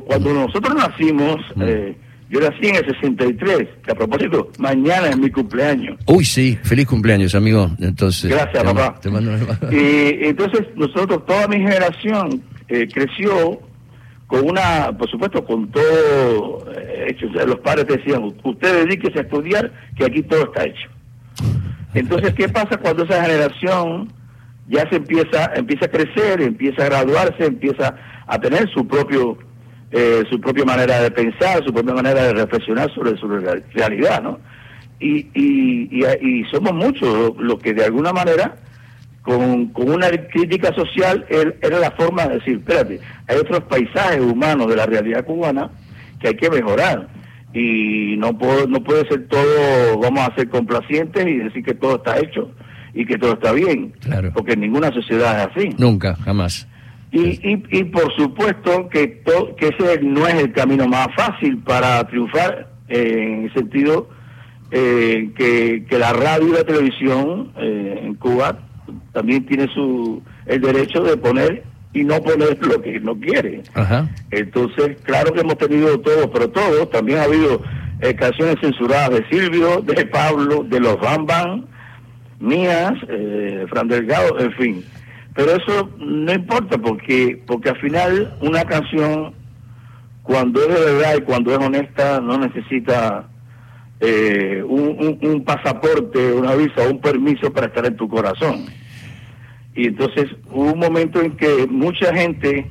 Cuando, 0.06 0.32
nosotros 0.34 0.74
nacimos... 0.74 1.40
Eh, 1.60 1.96
yo 2.30 2.38
nací 2.38 2.68
en 2.68 2.76
el 2.76 2.86
63, 2.86 3.68
que 3.84 3.90
a 3.90 3.94
propósito, 3.96 4.52
mañana 4.58 5.08
es 5.08 5.18
mi 5.18 5.30
cumpleaños. 5.30 5.98
Uy, 6.06 6.24
sí, 6.24 6.56
feliz 6.62 6.86
cumpleaños, 6.86 7.34
amigo. 7.34 7.68
Entonces, 7.80 8.30
Gracias, 8.30 8.62
papá. 8.62 9.00
Te 9.00 9.10
mando 9.10 9.32
y 9.72 10.26
entonces, 10.28 10.68
nosotros, 10.76 11.26
toda 11.26 11.48
mi 11.48 11.56
generación 11.56 12.40
eh, 12.68 12.86
creció 12.86 13.60
con 14.28 14.48
una, 14.48 14.96
por 14.96 15.10
supuesto, 15.10 15.44
con 15.44 15.72
todo 15.72 16.72
eh, 16.72 17.08
hecho. 17.08 17.26
los 17.26 17.58
padres 17.58 17.88
decían, 17.88 18.32
usted 18.44 18.86
dedíquese 18.86 19.18
a 19.18 19.22
estudiar, 19.22 19.72
que 19.96 20.04
aquí 20.04 20.22
todo 20.22 20.44
está 20.44 20.66
hecho. 20.66 20.88
Entonces, 21.94 22.32
¿qué 22.34 22.48
pasa 22.48 22.76
cuando 22.76 23.02
esa 23.02 23.24
generación 23.24 24.12
ya 24.68 24.88
se 24.88 24.96
empieza, 24.96 25.50
empieza 25.56 25.86
a 25.86 25.88
crecer, 25.88 26.42
empieza 26.42 26.82
a 26.82 26.86
graduarse, 26.90 27.44
empieza 27.44 27.96
a 28.28 28.38
tener 28.38 28.70
su 28.70 28.86
propio 28.86 29.36
eh, 29.92 30.24
su 30.30 30.40
propia 30.40 30.64
manera 30.64 31.00
de 31.00 31.10
pensar, 31.10 31.64
su 31.64 31.72
propia 31.72 31.94
manera 31.94 32.22
de 32.24 32.34
reflexionar 32.34 32.92
sobre 32.94 33.16
su 33.16 33.26
realidad, 33.28 34.22
¿no? 34.22 34.38
Y, 35.00 35.26
y, 35.34 36.04
y, 36.20 36.44
somos 36.50 36.74
muchos 36.74 37.34
los 37.38 37.58
que 37.58 37.72
de 37.72 37.86
alguna 37.86 38.12
manera, 38.12 38.56
con, 39.22 39.68
con 39.68 39.90
una 39.90 40.10
crítica 40.10 40.74
social, 40.74 41.24
era 41.28 41.78
la 41.78 41.90
forma 41.92 42.26
de 42.26 42.34
decir, 42.34 42.58
espérate, 42.58 43.00
hay 43.26 43.36
otros 43.38 43.62
paisajes 43.64 44.20
humanos 44.20 44.68
de 44.68 44.76
la 44.76 44.84
realidad 44.84 45.24
cubana 45.24 45.70
que 46.20 46.28
hay 46.28 46.34
que 46.34 46.50
mejorar. 46.50 47.08
Y 47.52 48.14
no, 48.18 48.36
puedo, 48.38 48.66
no 48.68 48.84
puede 48.84 49.08
ser 49.08 49.26
todo, 49.26 49.98
vamos 49.98 50.28
a 50.28 50.34
ser 50.36 50.48
complacientes 50.50 51.26
y 51.26 51.38
decir 51.38 51.64
que 51.64 51.74
todo 51.74 51.96
está 51.96 52.18
hecho 52.18 52.52
y 52.94 53.04
que 53.06 53.18
todo 53.18 53.32
está 53.32 53.52
bien. 53.52 53.92
Claro. 54.00 54.30
Porque 54.34 54.56
ninguna 54.56 54.92
sociedad 54.92 55.40
es 55.40 55.56
así. 55.56 55.74
Nunca, 55.78 56.14
jamás. 56.16 56.68
Y, 57.12 57.40
y, 57.76 57.84
por 57.84 58.14
supuesto 58.14 58.88
que, 58.88 59.20
que 59.56 59.68
ese 59.68 60.00
no 60.00 60.28
es 60.28 60.34
el 60.34 60.52
camino 60.52 60.86
más 60.86 61.08
fácil 61.16 61.58
para 61.58 62.06
triunfar 62.06 62.68
eh, 62.88 63.34
en 63.34 63.44
el 63.44 63.52
sentido 63.52 64.08
eh, 64.70 65.30
que, 65.36 65.84
que, 65.88 65.98
la 65.98 66.12
radio 66.12 66.48
y 66.48 66.52
la 66.52 66.62
televisión 66.62 67.52
eh, 67.56 68.00
en 68.04 68.14
Cuba 68.14 68.60
también 69.12 69.44
tiene 69.44 69.66
su 69.74 70.22
el 70.46 70.60
derecho 70.60 71.02
de 71.02 71.16
poner 71.16 71.64
y 71.92 72.04
no 72.04 72.22
poner 72.22 72.56
lo 72.64 72.80
que 72.80 73.00
no 73.00 73.18
quiere. 73.18 73.62
Entonces, 74.30 74.96
claro 75.02 75.32
que 75.32 75.40
hemos 75.40 75.58
tenido 75.58 75.98
todo, 75.98 76.30
pero 76.30 76.48
todo, 76.50 76.86
también 76.88 77.18
ha 77.18 77.24
habido 77.24 77.60
canciones 78.18 78.54
censuradas 78.60 79.10
de 79.10 79.28
Silvio, 79.28 79.80
de 79.80 80.06
Pablo, 80.06 80.62
de 80.62 80.78
los 80.78 80.98
Bambam, 81.00 81.66
mías, 82.38 82.92
Fran 83.68 83.88
Delgado, 83.88 84.38
en 84.38 84.52
fin. 84.52 84.84
Pero 85.34 85.52
eso 85.52 85.90
no 85.98 86.32
importa 86.32 86.78
porque, 86.78 87.42
porque 87.46 87.70
al 87.70 87.80
final 87.80 88.36
una 88.40 88.64
canción, 88.64 89.32
cuando 90.22 90.60
es 90.60 90.68
de 90.68 90.92
verdad 90.92 91.14
y 91.18 91.20
cuando 91.22 91.52
es 91.52 91.58
honesta, 91.58 92.20
no 92.20 92.38
necesita 92.38 93.28
eh, 94.00 94.62
un, 94.66 95.18
un, 95.22 95.44
pasaporte, 95.44 96.32
una 96.32 96.54
visa 96.54 96.88
un 96.88 97.00
permiso 97.00 97.52
para 97.52 97.66
estar 97.66 97.86
en 97.86 97.96
tu 97.96 98.08
corazón. 98.08 98.66
Y 99.74 99.86
entonces 99.86 100.26
hubo 100.50 100.72
un 100.72 100.78
momento 100.78 101.20
en 101.20 101.36
que 101.36 101.66
mucha 101.68 102.14
gente 102.14 102.68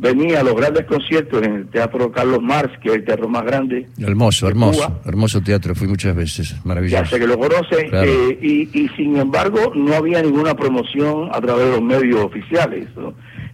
venía 0.00 0.40
a 0.40 0.42
los 0.42 0.54
grandes 0.54 0.86
conciertos 0.86 1.42
en 1.42 1.54
el 1.56 1.66
Teatro 1.68 2.10
Carlos 2.10 2.40
Marx, 2.40 2.72
que 2.78 2.88
es 2.88 2.94
el 2.96 3.04
teatro 3.04 3.28
más 3.28 3.44
grande. 3.44 3.86
Hermoso, 3.98 4.48
hermoso, 4.48 5.00
hermoso 5.04 5.42
teatro, 5.42 5.74
fui 5.74 5.86
muchas 5.86 6.16
veces, 6.16 6.56
maravilloso. 6.64 7.04
Ya 7.04 7.08
sé 7.08 7.20
que 7.20 7.26
lo 7.26 7.38
conoce, 7.38 7.90
eh, 7.92 8.38
y, 8.40 8.80
y, 8.80 8.88
sin 8.96 9.16
embargo 9.16 9.72
no 9.74 9.94
había 9.94 10.22
ninguna 10.22 10.54
promoción 10.54 11.28
a 11.32 11.40
través 11.40 11.66
de 11.66 11.70
los 11.72 11.82
medios 11.82 12.24
oficiales. 12.24 12.88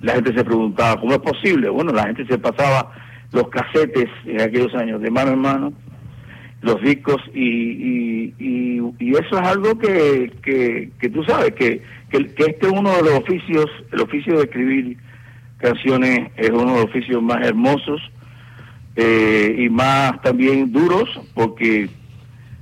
La 0.00 0.14
gente 0.14 0.32
se 0.34 0.44
preguntaba, 0.44 1.00
¿cómo 1.00 1.14
es 1.14 1.18
posible? 1.18 1.68
Bueno, 1.68 1.92
la 1.92 2.04
gente 2.04 2.24
se 2.26 2.38
pasaba 2.38 2.92
los 3.32 3.48
casetes 3.48 4.08
en 4.24 4.40
aquellos 4.40 4.72
años 4.74 5.02
de 5.02 5.10
mano 5.10 5.32
en 5.32 5.38
mano, 5.40 5.72
los 6.62 6.80
discos 6.80 7.20
y, 7.34 8.32
y, 8.38 8.82
y, 8.98 9.10
eso 9.10 9.40
es 9.40 9.48
algo 9.48 9.76
que, 9.78 10.32
que, 10.42 10.90
que 11.00 11.10
tú 11.10 11.24
sabes, 11.24 11.52
que, 11.52 11.82
que, 12.10 12.18
este 12.38 12.66
es 12.66 12.72
uno 12.72 12.94
de 12.96 13.02
los 13.02 13.14
oficios, 13.18 13.66
el 13.92 14.00
oficio 14.00 14.36
de 14.36 14.44
escribir 14.44 14.96
canciones 15.58 16.30
es 16.36 16.50
uno 16.50 16.74
de 16.74 16.80
los 16.80 16.84
oficios 16.84 17.22
más 17.22 17.46
hermosos 17.46 18.00
eh, 18.96 19.54
y 19.58 19.68
más 19.68 20.20
también 20.22 20.72
duros, 20.72 21.20
porque 21.34 21.88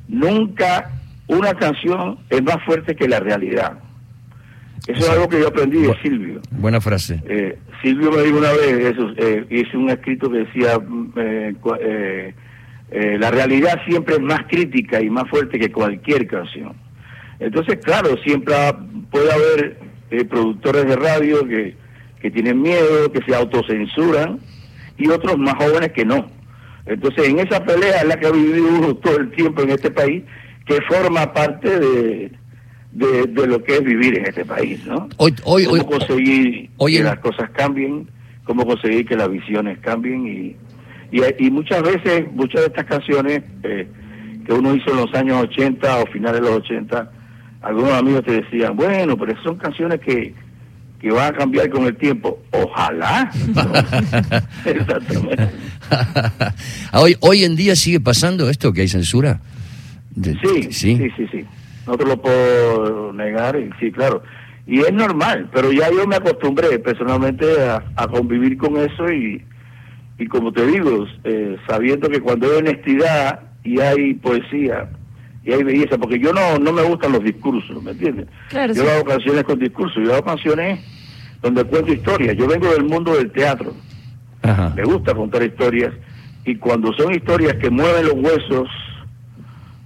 nunca 0.09 0.91
una 1.27 1.55
canción 1.55 2.19
es 2.29 2.43
más 2.43 2.63
fuerte 2.65 2.95
que 2.95 3.09
la 3.09 3.21
realidad. 3.21 3.79
Eso 4.87 5.01
es 5.01 5.09
algo 5.09 5.29
que 5.29 5.41
yo 5.41 5.49
aprendí 5.49 5.79
de 5.79 5.95
Silvio. 6.03 6.43
Buena 6.51 6.81
frase. 6.81 7.21
Eh, 7.27 7.59
Silvio 7.83 8.13
me 8.13 8.23
dijo 8.23 8.37
una 8.37 8.53
vez, 8.53 8.95
eso, 8.95 9.11
eh, 9.17 9.47
hice 9.49 9.77
un 9.77 9.89
escrito 9.89 10.31
que 10.31 10.39
decía, 10.39 10.79
mm, 10.79 11.13
eh, 11.81 12.35
la 13.19 13.31
realidad 13.31 13.81
siempre 13.87 14.17
es 14.17 14.21
más 14.21 14.41
crítica 14.47 15.01
y 15.01 15.09
más 15.09 15.29
fuerte 15.29 15.59
que 15.59 15.73
cualquier 15.73 16.27
canción. 16.27 16.75
Entonces, 17.41 17.79
claro, 17.83 18.17
siempre 18.19 18.55
puede 19.11 19.33
haber 19.33 19.79
productores 20.29 20.87
de 20.87 20.97
radio 20.97 21.49
que, 21.49 21.77
que 22.25 22.31
tienen 22.31 22.63
miedo, 22.63 23.13
que 23.13 23.23
se 23.23 23.37
autocensuran, 23.37 24.41
y 24.97 25.09
otros 25.09 25.37
más 25.37 25.57
jóvenes 25.57 25.93
que 25.93 26.07
no. 26.07 26.25
Entonces, 26.87 27.29
en 27.29 27.39
esa 27.39 27.63
pelea 27.63 28.01
es 28.01 28.07
la 28.07 28.19
que 28.19 28.27
ha 28.27 28.31
vivido 28.31 28.67
uno 28.67 28.95
todo 28.95 29.19
el 29.19 29.31
tiempo 29.33 29.61
en 29.61 29.73
este 29.73 29.91
país, 29.91 30.23
que 30.65 30.81
forma 30.89 31.35
parte 31.35 31.79
de, 31.79 32.33
de, 32.93 33.47
lo 33.47 33.63
que 33.63 33.75
es 33.75 33.85
vivir 33.85 34.17
en 34.17 34.25
este 34.25 34.43
país, 34.43 34.87
¿no? 34.87 35.07
Hoy, 35.19 35.35
hoy, 35.45 35.67
cómo 35.67 35.85
conseguir 35.85 36.71
que 36.79 37.03
las 37.03 37.19
cosas 37.19 37.51
cambien, 37.51 38.09
cómo 38.45 38.65
conseguir 38.65 39.05
que 39.05 39.17
las 39.17 39.31
visiones 39.31 39.79
cambien 39.81 40.27
y, 40.27 40.57
y, 41.13 41.51
muchas 41.51 41.83
veces, 41.83 42.25
muchas 42.33 42.63
de 42.63 42.67
estas 42.69 42.87
canciones 42.87 43.43
eh, 43.65 43.87
que 44.47 44.53
uno 44.55 44.75
hizo 44.75 44.93
en 44.93 44.97
los 44.97 45.13
años 45.13 45.43
80 45.43 45.99
o 45.99 46.07
finales 46.07 46.41
de 46.41 46.47
los 46.49 46.57
80, 46.61 47.13
algunos 47.61 47.93
amigos 47.93 48.25
te 48.25 48.41
decían, 48.41 48.77
bueno, 48.77 49.15
pero 49.15 49.39
son 49.43 49.57
canciones 49.57 50.01
que, 50.01 50.33
que 51.05 51.11
van 51.11 51.35
a 51.35 51.37
cambiar 51.37 51.69
con 51.69 51.85
el 51.85 51.95
tiempo. 51.97 52.39
Ojalá. 52.51 53.31
Exactamente. 54.65 55.51
hoy, 56.95 57.15
hoy 57.21 57.45
en 57.45 57.57
día 57.57 57.77
sigue 57.77 58.01
pasando 58.01 58.49
esto 58.49 58.73
que 58.73 58.81
hay 58.81 58.89
censura. 58.89 59.39
sí, 60.15 60.73
sí, 60.73 61.11
sí, 61.15 61.27
sí, 61.31 61.45
No 61.87 61.99
te 61.99 62.07
lo 62.07 62.21
puedo 62.23 63.13
negar, 63.13 63.55
y, 63.61 63.69
sí, 63.79 63.93
claro. 63.93 64.23
Y 64.67 64.81
es 64.81 64.95
normal, 64.95 65.51
pero 65.53 65.71
ya 65.73 65.91
yo 65.91 66.07
me 66.07 66.17
acostumbré 66.17 66.79
personalmente 66.79 67.45
a, 67.61 68.09
convivir 68.09 68.57
con 68.57 68.79
eso 68.79 69.13
y, 69.13 69.45
y 70.19 70.27
como 70.27 70.53
te 70.53 70.67
digo, 70.67 71.07
eh, 71.25 71.59
sabiendo 71.69 72.09
que 72.09 72.23
cuando 72.23 72.47
hay 72.47 72.61
honestidad 72.61 73.41
y 73.63 73.79
hay 73.79 74.15
poesía, 74.15 74.89
y 75.45 75.53
hay 75.53 75.63
belleza, 75.63 75.99
porque 75.99 76.19
yo 76.19 76.33
no, 76.33 76.57
no 76.59 76.73
me 76.73 76.81
gustan 76.81 77.13
los 77.13 77.23
discursos, 77.23 77.83
¿me 77.83 77.91
entiendes? 77.91 78.27
yo 78.75 78.91
hago 78.91 79.05
canciones 79.05 79.45
con 79.45 79.59
discursos, 79.59 80.03
yo 80.03 80.15
hago 80.15 80.25
canciones 80.25 80.94
donde 81.45 81.63
cuento 81.65 81.93
historias. 81.93 82.35
Yo 82.39 82.49
vengo 82.49 82.69
del 82.73 82.85
mundo 82.85 83.15
del 83.15 83.31
teatro, 83.31 83.75
me 84.75 84.83
gusta 84.83 85.15
contar 85.15 85.43
historias, 85.43 85.93
y 86.47 86.57
cuando 86.57 86.91
son 86.95 87.15
historias 87.15 87.57
que 87.57 87.69
mueven 87.69 88.07
los 88.07 88.15
huesos 88.15 88.69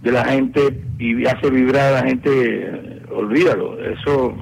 de 0.02 0.12
la 0.12 0.24
gente 0.24 0.80
y 1.00 1.26
hace 1.26 1.50
vibrar 1.50 1.94
a 1.94 2.00
la 2.00 2.06
gente, 2.06 3.02
olvídalo, 3.10 3.76
eso, 3.82 4.36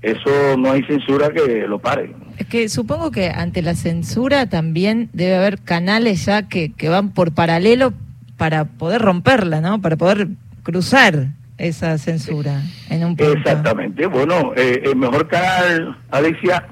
eso 0.00 0.56
no 0.56 0.72
hay 0.72 0.82
censura 0.84 1.30
que 1.30 1.66
lo 1.68 1.78
pare. 1.78 2.14
Es 2.38 2.46
que 2.46 2.70
supongo 2.70 3.10
que 3.10 3.28
ante 3.28 3.60
la 3.60 3.74
censura 3.74 4.48
también 4.48 5.10
debe 5.12 5.36
haber 5.36 5.60
canales 5.60 6.24
ya 6.24 6.48
que, 6.48 6.72
que 6.72 6.88
van 6.88 7.10
por 7.10 7.32
paralelo 7.32 7.92
para 8.38 8.64
poder 8.64 9.02
romperla, 9.02 9.60
¿no? 9.60 9.82
Para 9.82 9.96
poder 9.96 10.28
cruzar 10.62 11.28
esa 11.58 11.98
censura 11.98 12.62
en 12.88 13.04
un 13.04 13.16
punto. 13.16 13.32
Exactamente. 13.32 14.06
Bueno, 14.06 14.52
eh, 14.56 14.82
el 14.84 14.96
mejor 14.96 15.26
canal, 15.28 15.96
Alicia, 16.10 16.66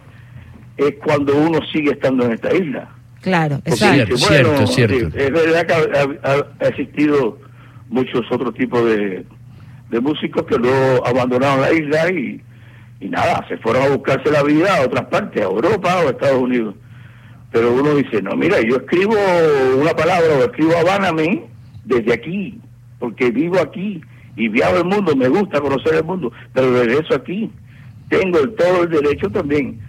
es 0.77 0.95
cuando 1.05 1.37
uno 1.37 1.61
sigue 1.73 1.91
estando 1.91 2.25
en 2.25 2.33
esta 2.33 2.55
isla. 2.55 2.89
Claro, 3.21 3.57
exacto. 3.65 4.17
cierto, 4.17 4.67
cierto. 4.69 5.19
es 5.19 5.33
verdad 5.33 5.67
que 5.67 6.19
ha, 6.63 6.69
existido 6.69 7.39
muchos 7.89 8.25
otros 8.31 8.55
tipos 8.55 8.85
de, 8.85 9.25
de 9.91 10.01
músicos 10.01 10.45
que 10.45 10.57
luego 10.57 11.05
abandonaron 11.05 11.61
la 11.61 11.73
isla 11.73 12.13
y, 12.13 12.41
y 13.01 13.09
nada, 13.09 13.45
se 13.49 13.57
fueron 13.59 13.83
a 13.83 13.89
buscarse 13.89 14.31
la 14.31 14.45
vida 14.45 14.77
a 14.77 14.83
otras 14.83 15.07
partes, 15.07 15.43
a 15.43 15.47
Europa 15.47 16.03
o 16.05 16.09
a 16.09 16.11
Estados 16.11 16.41
Unidos. 16.41 16.77
Pero 17.51 17.73
uno 17.73 17.97
dice, 17.97 18.23
no, 18.23 18.37
mira, 18.37 18.61
yo 18.61 18.77
escribo 18.77 19.17
una 19.81 19.95
palabra 19.95 20.29
o 20.39 20.45
escribo 20.45 20.77
Habana 20.77 21.09
a 21.09 21.13
mí, 21.13 21.45
desde 21.85 22.13
aquí, 22.13 22.61
porque 23.01 23.31
vivo 23.31 23.59
aquí 23.59 24.03
y 24.37 24.49
viajo 24.49 24.77
el 24.77 24.85
mundo, 24.85 25.17
me 25.17 25.29
gusta 25.29 25.61
conocer 25.61 25.95
el 25.95 26.05
mundo, 26.05 26.31
pero 26.53 26.73
regreso 26.73 27.15
aquí. 27.15 27.51
Tengo 28.09 28.39
el, 28.39 28.55
todo 28.55 28.85
el 28.85 28.91
derecho 28.91 29.29
también 29.31 29.81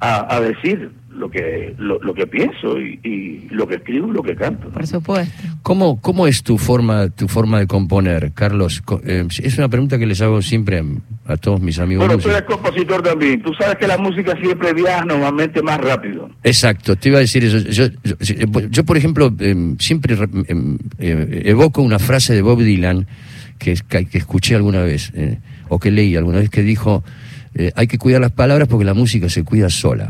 a, 0.00 0.40
decir 0.40 0.90
lo 1.10 1.30
que 1.30 1.74
lo, 1.78 2.14
que 2.14 2.26
pienso 2.26 2.78
y, 2.78 3.46
lo 3.50 3.66
que 3.66 3.76
escribo 3.76 4.08
y 4.08 4.12
lo 4.12 4.22
que 4.22 4.34
canto. 4.34 4.68
Por 4.68 4.86
supuesto. 4.86 5.32
¿Cómo, 5.62 6.00
¿Cómo 6.00 6.26
es 6.26 6.42
tu 6.42 6.58
forma 6.58 7.08
tu 7.10 7.28
forma 7.28 7.60
de 7.60 7.66
componer, 7.66 8.32
Carlos? 8.32 8.82
Eh, 9.04 9.26
es 9.42 9.56
una 9.56 9.68
pregunta 9.68 9.98
que 9.98 10.06
les 10.06 10.20
hago 10.20 10.42
siempre 10.42 10.82
a, 11.26 11.36
todos 11.36 11.60
mis 11.60 11.78
amigos. 11.78 12.06
Bueno, 12.06 12.20
tú 12.20 12.28
eres 12.28 12.42
compositor 12.42 13.02
también. 13.02 13.40
Tú 13.42 13.52
sabes 13.54 13.76
que 13.76 13.86
la 13.86 13.96
música 13.96 14.36
siempre 14.42 14.74
viaja 14.74 15.04
normalmente 15.04 15.62
más 15.62 15.80
rápido. 15.80 16.28
Exacto, 16.42 16.96
te 16.96 17.10
iba 17.10 17.18
a 17.18 17.20
decir 17.20 17.44
eso. 17.44 17.58
Yo, 17.58 17.86
yo, 18.70 18.84
por 18.84 18.96
ejemplo, 18.96 19.32
em, 19.38 19.78
siempre 19.78 20.16
em, 20.48 20.78
eh, 20.98 21.42
evoco 21.44 21.80
una 21.80 22.00
frase 22.00 22.34
de 22.34 22.42
Bob 22.42 22.60
Dylan 22.60 23.06
que, 23.58 23.74
que 23.88 24.18
escuché 24.18 24.54
alguna 24.54 24.82
vez, 24.82 25.12
eh, 25.14 25.38
o 25.68 25.78
que 25.78 25.90
leí 25.90 26.16
alguna 26.16 26.38
vez, 26.38 26.50
que 26.50 26.62
dijo, 26.62 27.04
hay 27.76 27.86
que 27.86 27.98
cuidar 27.98 28.20
las 28.20 28.32
palabras 28.32 28.66
porque 28.66 28.84
la 28.84 28.94
música 28.94 29.28
se 29.28 29.44
cuida 29.44 29.70
sola. 29.70 30.08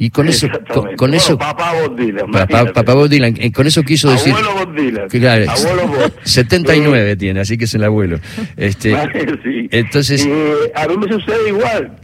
Y 0.00 0.10
con 0.10 0.28
eso, 0.28 0.48
con, 0.96 1.12
eso, 1.12 1.36
papá 1.36 1.72
Bob 1.72 1.96
Dylan, 1.96 2.30
papá, 2.30 2.94
Bob 2.94 3.08
Dylan, 3.08 3.34
eh, 3.40 3.50
con 3.50 3.66
eso 3.66 3.82
quiso 3.82 4.08
decir, 4.08 4.32
abuelo 4.32 4.54
Bob 4.54 4.74
Dylan, 4.76 5.08
claro, 5.08 5.50
abuelo 5.50 5.88
Bob. 5.88 6.12
79 6.22 7.16
tiene, 7.16 7.40
así 7.40 7.58
que 7.58 7.64
es 7.64 7.74
el 7.74 7.82
abuelo. 7.82 8.20
Este, 8.56 8.94
entonces, 9.72 10.24
eh, 10.24 10.72
a 10.76 10.86
mí 10.86 10.96
me 10.98 11.12
sucede 11.12 11.48
igual. 11.48 11.96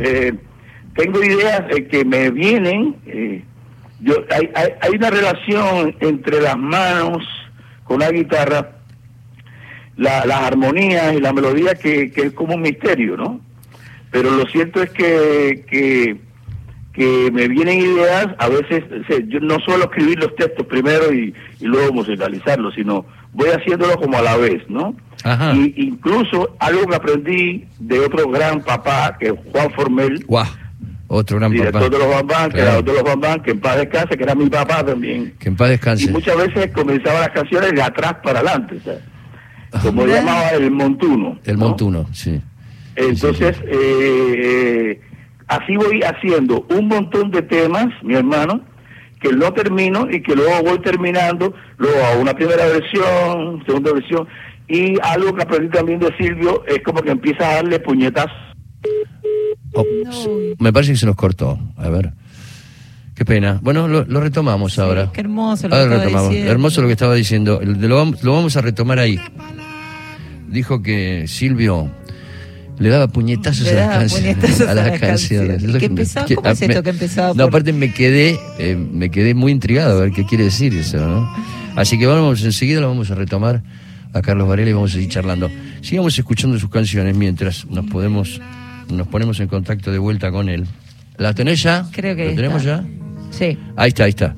Eh, 0.00 0.34
tengo 0.94 1.24
ideas 1.24 1.62
que 1.90 2.04
me 2.04 2.30
vienen. 2.30 2.96
yo 4.00 4.14
hay, 4.30 4.50
hay, 4.82 4.90
una 4.94 5.08
relación 5.08 5.96
entre 6.00 6.42
las 6.42 6.58
manos 6.58 7.24
con 7.84 8.00
la 8.00 8.10
guitarra, 8.10 8.72
la, 9.96 10.24
las 10.26 10.40
armonías 10.42 11.14
y 11.14 11.20
la 11.20 11.32
melodía 11.32 11.74
que, 11.74 12.10
que 12.10 12.22
es 12.22 12.32
como 12.32 12.54
un 12.54 12.62
misterio, 12.62 13.16
¿no? 13.16 13.40
Pero 14.10 14.30
lo 14.30 14.46
cierto 14.46 14.82
es 14.82 14.90
que, 14.90 15.64
que 15.68 16.20
que 16.92 17.30
me 17.32 17.48
vienen 17.48 17.80
ideas, 17.80 18.28
a 18.38 18.48
veces 18.48 18.84
yo 19.28 19.40
no 19.40 19.58
suelo 19.60 19.84
escribir 19.84 20.18
los 20.18 20.34
textos 20.36 20.66
primero 20.66 21.12
y, 21.12 21.34
luego 21.60 21.92
musicalizarlos, 21.92 22.74
sino 22.74 23.06
voy 23.32 23.48
haciéndolo 23.48 23.96
como 23.96 24.18
a 24.18 24.22
la 24.22 24.36
vez, 24.36 24.62
¿no? 24.68 24.94
Y 25.54 25.86
incluso 25.86 26.54
algo 26.58 26.86
que 26.86 26.96
aprendí 26.96 27.66
de 27.78 28.00
otro 28.00 28.28
gran 28.28 28.60
papá, 28.62 29.16
que 29.18 29.28
es 29.28 29.34
Juan 29.52 29.70
Formel. 29.72 30.24
Otro 31.06 31.38
gran 31.38 31.52
director 31.52 31.90
de 31.90 31.98
los 31.98 32.08
Bambán, 32.08 32.50
que 32.50 32.60
era 32.60 32.78
otro 32.78 32.92
de 32.92 32.98
los 33.02 33.08
Bambán, 33.08 33.42
que 33.42 33.52
en 33.52 33.60
paz 33.60 33.76
descanse, 33.76 34.16
que 34.16 34.24
era 34.24 34.34
mi 34.34 34.48
papá 34.48 34.84
también. 34.84 35.34
Que 35.38 35.48
en 35.48 35.56
paz 35.56 35.68
descanse. 35.68 36.04
Y 36.04 36.08
muchas 36.08 36.36
veces 36.36 36.72
comenzaba 36.72 37.20
las 37.20 37.30
canciones 37.30 37.72
de 37.72 37.82
atrás 37.82 38.16
para 38.22 38.40
adelante, 38.40 38.80
como 39.80 40.06
llamaba 40.06 40.50
el 40.50 40.70
montuno. 40.70 41.38
El 41.44 41.56
montuno, 41.58 42.06
sí. 42.12 42.40
Entonces, 42.96 43.56
Eh, 43.64 45.00
Así 45.52 45.76
voy 45.76 46.00
haciendo 46.02 46.64
un 46.70 46.88
montón 46.88 47.30
de 47.30 47.42
temas, 47.42 47.88
mi 48.02 48.14
hermano, 48.14 48.62
que 49.20 49.32
no 49.34 49.52
termino 49.52 50.08
y 50.10 50.22
que 50.22 50.34
luego 50.34 50.62
voy 50.62 50.78
terminando, 50.80 51.52
luego 51.76 51.98
a 52.06 52.16
una 52.16 52.32
primera 52.32 52.64
versión, 52.68 53.62
segunda 53.66 53.92
versión, 53.92 54.26
y 54.66 54.96
algo 55.02 55.34
que 55.34 55.42
aprendí 55.42 55.68
también 55.68 56.00
de 56.00 56.10
Silvio 56.16 56.64
es 56.66 56.82
como 56.82 57.02
que 57.02 57.10
empieza 57.10 57.50
a 57.50 57.54
darle 57.56 57.80
puñetas. 57.80 58.28
Oh, 59.74 59.84
me 60.58 60.72
parece 60.72 60.92
que 60.92 60.98
se 60.98 61.04
nos 61.04 61.16
cortó. 61.16 61.58
A 61.76 61.90
ver. 61.90 62.12
Qué 63.14 63.26
pena. 63.26 63.58
Bueno, 63.62 63.88
lo, 63.88 64.20
retomamos 64.20 64.78
ahora. 64.78 65.10
Qué 65.12 65.20
hermoso 65.20 65.68
lo 65.68 65.76
que 65.76 65.82
estaba 66.06 66.28
diciendo. 66.28 66.50
Hermoso 66.50 66.80
lo 66.80 66.86
que 66.86 66.92
estaba 66.92 67.14
diciendo. 67.14 67.60
Lo, 67.62 68.04
lo 68.22 68.32
vamos 68.32 68.56
a 68.56 68.62
retomar 68.62 68.98
ahí. 68.98 69.18
Dijo 70.52 70.82
que 70.82 71.24
Silvio 71.28 71.90
le 72.78 72.88
daba 72.88 73.08
puñetazos, 73.08 73.68
a, 73.72 74.74
las 74.74 75.00
canciones. 75.00 75.62
¿Qué 75.78 75.86
empezaba? 75.86 76.26
¿Cómo 76.34 76.48
es 76.48 76.62
esto 76.62 76.82
que 76.82 76.90
empezaba? 76.90 77.34
No, 77.34 77.44
aparte 77.44 77.72
me 77.72 77.92
quedé, 77.92 78.38
eh, 78.58 78.76
me 78.76 79.10
quedé 79.10 79.34
muy 79.34 79.52
intrigado 79.52 79.96
a 79.96 80.00
ver 80.00 80.12
qué 80.12 80.24
quiere 80.24 80.44
decir 80.44 80.74
eso, 80.74 80.98
¿no? 80.98 81.32
Así 81.76 81.98
que 81.98 82.06
vamos, 82.06 82.44
enseguida 82.44 82.80
lo 82.80 82.88
vamos 82.88 83.10
a 83.10 83.14
retomar 83.14 83.62
a 84.12 84.20
Carlos 84.20 84.46
Varela 84.46 84.70
y 84.70 84.72
vamos 84.74 84.90
a 84.90 84.94
seguir 84.94 85.08
charlando. 85.08 85.50
Sigamos 85.80 86.18
escuchando 86.18 86.58
sus 86.58 86.70
canciones 86.70 87.16
mientras 87.16 87.64
nos 87.66 87.86
podemos, 87.86 88.40
nos 88.90 89.06
ponemos 89.08 89.40
en 89.40 89.48
contacto 89.48 89.90
de 89.90 89.98
vuelta 89.98 90.30
con 90.30 90.48
él. 90.48 90.66
¿La 91.16 91.34
tenés 91.34 91.62
ya? 91.62 91.86
Creo 91.92 92.14
que 92.14 92.26
¿La 92.30 92.34
tenemos 92.34 92.62
ya? 92.62 92.84
Sí. 93.30 93.56
Ahí 93.76 93.88
está, 93.88 94.04
ahí 94.04 94.10
está. 94.10 94.34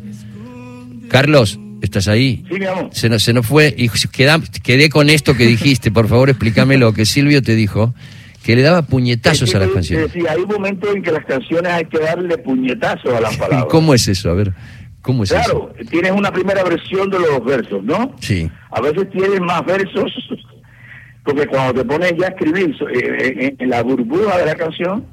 Carlos, 1.08 1.58
¿Estás 1.84 2.08
ahí? 2.08 2.44
Sí, 2.50 2.58
mi 2.58 2.64
amor. 2.66 2.88
Se 2.92 3.08
nos, 3.08 3.22
se 3.22 3.32
nos 3.34 3.46
fue 3.46 3.74
y 3.76 3.88
queda- 4.10 4.40
quedé 4.62 4.88
con 4.88 5.10
esto 5.10 5.36
que 5.36 5.46
dijiste. 5.46 5.90
Por 5.90 6.08
favor, 6.08 6.30
explícamelo, 6.30 6.92
que 6.94 7.04
Silvio 7.04 7.42
te 7.42 7.54
dijo 7.54 7.94
que 8.42 8.56
le 8.56 8.62
daba 8.62 8.82
puñetazos 8.82 9.54
a 9.54 9.58
las 9.58 9.68
canciones. 9.68 10.10
Sí, 10.12 10.20
hay 10.28 10.40
un 10.40 10.48
momento 10.48 10.90
en 10.94 11.02
que 11.02 11.12
las 11.12 11.24
canciones 11.24 11.72
hay 11.72 11.84
que 11.84 11.98
darle 11.98 12.36
puñetazos 12.38 13.12
a 13.14 13.20
las 13.20 13.34
¿Y 13.36 13.38
palabras. 13.38 13.66
cómo 13.70 13.94
es 13.94 14.08
eso? 14.08 14.30
A 14.30 14.34
ver, 14.34 14.52
¿cómo 15.02 15.24
es 15.24 15.30
eso? 15.32 15.40
Claro, 15.42 15.72
tienes 15.90 16.12
una 16.12 16.32
primera 16.32 16.62
versión 16.64 17.08
de 17.10 17.18
los 17.20 17.44
versos, 17.44 17.82
¿no? 17.84 18.14
Sí. 18.20 18.50
A 18.70 18.80
veces 18.80 19.08
tienes 19.10 19.40
más 19.40 19.64
versos, 19.66 20.10
porque 21.24 21.46
cuando 21.46 21.82
te 21.82 21.84
pones 21.86 22.14
ya 22.18 22.26
a 22.26 22.30
escribir 22.30 22.74
eh, 22.92 22.98
eh, 22.98 23.34
en, 23.46 23.56
en 23.62 23.70
la 23.70 23.82
burbuja 23.82 24.36
de 24.38 24.46
la 24.46 24.54
canción, 24.54 25.04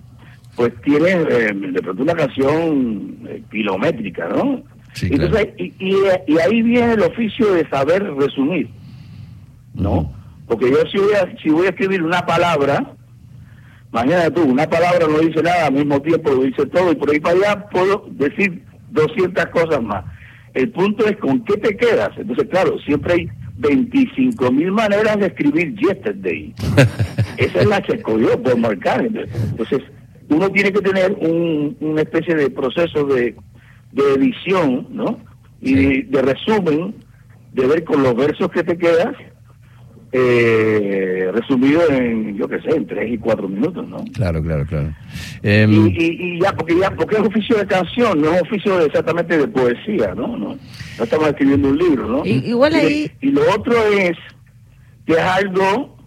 pues 0.55 0.71
tienes 0.83 1.15
eh, 1.29 1.51
de 1.53 1.81
pronto 1.81 2.03
una 2.03 2.13
canción 2.13 3.17
eh, 3.29 3.41
kilométrica, 3.51 4.27
¿no? 4.29 4.63
Sí, 4.93 5.07
Entonces, 5.11 5.49
y, 5.57 5.73
y- 5.79 5.95
y 6.27 6.37
ahí 6.39 6.61
viene 6.61 6.93
el 6.93 7.01
oficio 7.01 7.53
de 7.53 7.67
saber 7.69 8.03
resumir, 8.15 8.69
¿no? 9.73 10.11
Porque 10.47 10.69
yo 10.69 10.77
si 10.91 10.97
voy, 10.97 11.13
a, 11.13 11.37
si 11.41 11.49
voy 11.49 11.65
a 11.67 11.69
escribir 11.69 12.03
una 12.03 12.25
palabra, 12.25 12.93
imagínate 13.91 14.31
tú, 14.31 14.43
una 14.43 14.69
palabra 14.69 15.07
no 15.07 15.19
dice 15.19 15.41
nada, 15.41 15.67
al 15.67 15.73
mismo 15.73 16.01
tiempo 16.01 16.31
lo 16.31 16.43
dice 16.43 16.65
todo, 16.65 16.91
y 16.91 16.95
por 16.95 17.09
ahí 17.09 17.19
para 17.19 17.35
allá 17.37 17.69
puedo 17.69 18.05
decir 18.11 18.63
200 18.91 19.45
cosas 19.47 19.81
más. 19.81 20.03
El 20.53 20.69
punto 20.71 21.05
es 21.07 21.15
con 21.17 21.43
qué 21.45 21.55
te 21.55 21.77
quedas. 21.77 22.09
Entonces, 22.17 22.47
claro, 22.49 22.77
siempre 22.79 23.13
hay 23.13 23.29
25 23.59 24.51
mil 24.51 24.71
maneras 24.73 25.17
de 25.19 25.27
escribir 25.27 25.73
yesterday. 25.77 26.53
Esa 27.37 27.59
es 27.61 27.65
la 27.67 27.81
que 27.81 27.93
escogió 27.93 28.41
por 28.41 28.57
marcar. 28.57 29.05
Entonces, 29.05 29.79
uno 30.27 30.49
tiene 30.49 30.73
que 30.73 30.81
tener 30.81 31.13
un, 31.21 31.77
una 31.79 32.01
especie 32.01 32.35
de 32.35 32.49
proceso 32.49 33.05
de, 33.05 33.35
de 33.91 34.03
edición, 34.15 34.87
¿no? 34.91 35.19
Y 35.61 35.73
de, 35.75 36.03
de 36.09 36.21
resumen, 36.21 36.95
de 37.53 37.67
ver 37.67 37.83
con 37.83 38.01
los 38.03 38.15
versos 38.15 38.49
que 38.51 38.63
te 38.63 38.77
quedas, 38.77 39.15
eh, 40.13 41.29
resumido 41.33 41.81
en, 41.89 42.35
yo 42.37 42.47
qué 42.47 42.59
sé, 42.61 42.75
en 42.75 42.85
tres 42.85 43.11
y 43.13 43.17
cuatro 43.17 43.47
minutos, 43.47 43.87
¿no? 43.87 44.03
Claro, 44.13 44.41
claro, 44.43 44.65
claro. 44.65 44.93
Y, 45.41 45.47
Em, 45.49 45.87
y, 45.87 45.91
y 45.97 46.39
ya, 46.41 46.51
porque 46.53 46.77
ya, 46.77 46.91
porque 46.91 47.15
es 47.15 47.21
oficio 47.21 47.57
de 47.57 47.65
canción, 47.65 48.19
no 48.21 48.33
es 48.33 48.41
oficio 48.41 48.77
de- 48.77 48.85
exactamente 48.87 49.37
de 49.37 49.47
poesía, 49.47 50.13
¿no? 50.15 50.27
No, 50.37 50.57
no 50.97 51.03
estamos 51.03 51.27
escribiendo 51.29 51.69
un 51.69 51.77
libro, 51.77 52.07
¿no? 52.07 52.25
I- 52.25 52.43
igual 52.45 52.73
Y- 52.73 52.75
ahí- 52.77 53.11
Y, 53.21 53.31
lo 53.31 53.41
otro 53.55 53.73
es 53.87 54.17
que 55.05 55.13
es 55.13 55.19
algo 55.19 55.97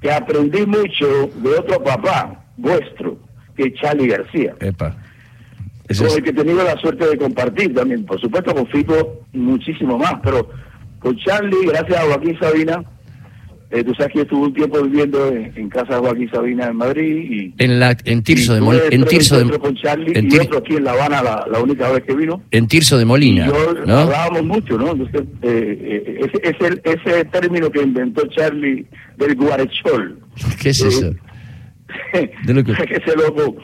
que 0.00 0.10
aprendí 0.10 0.64
mucho 0.64 1.30
de 1.42 1.50
otro 1.58 1.82
papá 1.82 2.44
vuestro, 2.56 3.18
que 3.56 3.64
es 3.64 3.74
Charlie 3.74 4.08
García, 4.08 4.54
epa. 4.60 4.96
Eso 5.88 6.02
con 6.04 6.10
es- 6.12 6.16
el 6.18 6.22
que 6.24 6.30
he 6.30 6.34
tenido 6.34 6.64
la 6.64 6.76
suerte 6.78 7.06
de 7.08 7.16
compartir 7.16 7.74
también. 7.74 8.04
Por 8.04 8.20
supuesto, 8.20 8.54
con 8.54 8.66
Fito 8.68 9.20
muchísimo 9.32 9.98
más, 9.98 10.14
pero 10.22 10.48
con 10.98 11.16
Charlie, 11.18 11.66
gracias 11.66 11.98
a 11.98 12.04
Joaquín 12.06 12.36
Sabina, 12.40 12.82
eh, 13.70 13.82
tú 13.82 13.92
sabes 13.94 14.12
que 14.12 14.20
estuve 14.22 14.46
un 14.46 14.54
tiempo 14.54 14.80
viviendo 14.82 15.26
en, 15.28 15.52
en 15.56 15.68
casa 15.68 15.94
de 15.94 15.98
Joaquín 16.00 16.30
Sabina 16.32 16.66
en 16.68 16.76
Madrid 16.76 17.16
y 17.30 17.54
en, 17.62 17.80
la, 17.80 17.96
en 18.04 18.22
Tirso 18.22 18.54
de 18.54 18.60
Molina. 18.60 18.84
En 18.90 19.04
Tirso 19.04 19.44
de, 19.44 19.58
con 19.58 19.74
Charlie 19.76 20.12
en 20.16 20.30
y 20.32 20.38
otro 20.38 20.58
aquí 20.58 20.76
en 20.76 20.84
La 20.84 20.92
Habana 20.92 21.20
la, 21.22 21.46
la 21.50 21.58
única 21.60 21.90
vez 21.90 22.04
que 22.04 22.14
vino. 22.14 22.42
en 22.52 22.68
Tirso 22.68 22.96
de 22.96 23.04
Molina, 23.04 23.46
y 23.46 23.48
yo 23.48 23.74
¿no? 23.86 23.98
hablábamos 23.98 24.44
mucho, 24.44 24.78
¿no? 24.78 24.92
Entonces, 24.92 25.22
eh, 25.42 25.78
eh, 26.22 26.30
ese, 26.32 26.56
ese, 26.64 26.80
ese 26.84 27.24
término 27.26 27.68
que 27.70 27.82
inventó 27.82 28.24
Charlie 28.28 28.86
del 29.18 29.34
guarechol. 29.34 30.20
¿Qué 30.62 30.68
es 30.70 30.80
eso? 30.82 31.12
De 32.44 32.54
lo 32.54 32.62
que- 32.64 32.72
ese 32.72 33.16
loco. 33.16 33.56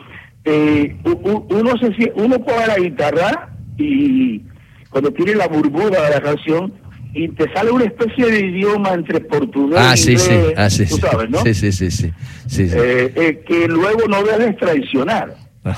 Eh, 0.44 0.96
uno, 1.04 1.72
se, 1.78 2.12
uno 2.16 2.44
coge 2.44 2.66
la 2.66 2.76
guitarra 2.78 3.50
y 3.78 4.42
cuando 4.90 5.12
tiene 5.12 5.34
la 5.36 5.46
burbuja 5.48 5.88
de 6.02 6.10
la 6.10 6.20
canción 6.20 6.72
y 7.14 7.28
te 7.28 7.52
sale 7.52 7.70
una 7.70 7.84
especie 7.84 8.26
de 8.26 8.40
idioma 8.46 8.90
entre 8.94 9.20
portugués 9.20 9.78
Ah, 9.80 9.96
sí, 9.96 10.16
sí. 10.18 10.32
inglés, 10.32 10.54
Ah, 10.56 10.70
sí, 10.70 10.86
tú 10.86 10.96
sí. 10.96 11.00
sabes, 11.02 11.30
¿no? 11.30 11.38
Sí, 11.42 11.54
sí, 11.54 11.70
sí, 11.72 11.90
sí. 11.90 12.12
sí, 12.48 12.68
sí. 12.68 12.74
Eh, 12.76 13.12
eh, 13.14 13.44
que 13.46 13.68
luego 13.68 14.08
no 14.08 14.22
debes 14.24 14.56
traicionar. 14.56 15.34
Ah. 15.64 15.76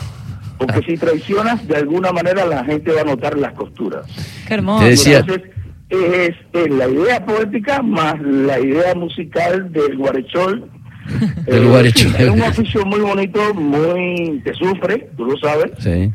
Porque 0.57 0.81
si 0.87 0.97
traicionas, 0.97 1.67
de 1.67 1.77
alguna 1.77 2.13
manera 2.13 2.47
la 2.47 2.65
gente 2.65 2.93
va 2.93 3.03
a 3.03 3.05
notar 3.05 3.37
las 3.37 3.53
costuras. 3.53 4.07
Qué 4.47 4.55
hermoso. 4.55 4.87
Entonces, 4.87 5.43
es, 5.91 6.31
es 6.53 6.71
la 6.71 6.89
idea 6.89 7.25
poética 7.27 7.83
más 7.83 8.15
la 8.23 8.59
idea 8.61 8.95
musical 8.95 9.71
del 9.73 9.97
guarechol. 9.99 10.71
Del 11.47 11.87
Eh, 11.87 11.93
sí, 11.95 12.13
es 12.19 12.29
un 12.31 12.41
oficio 12.43 12.85
muy 12.87 13.01
bonito, 13.01 13.55
muy 13.55 14.41
que 14.45 14.53
sufre, 14.55 15.11
tú 15.17 15.25
lo 15.27 15.37
sabes, 15.39 15.73
Sí. 15.79 16.11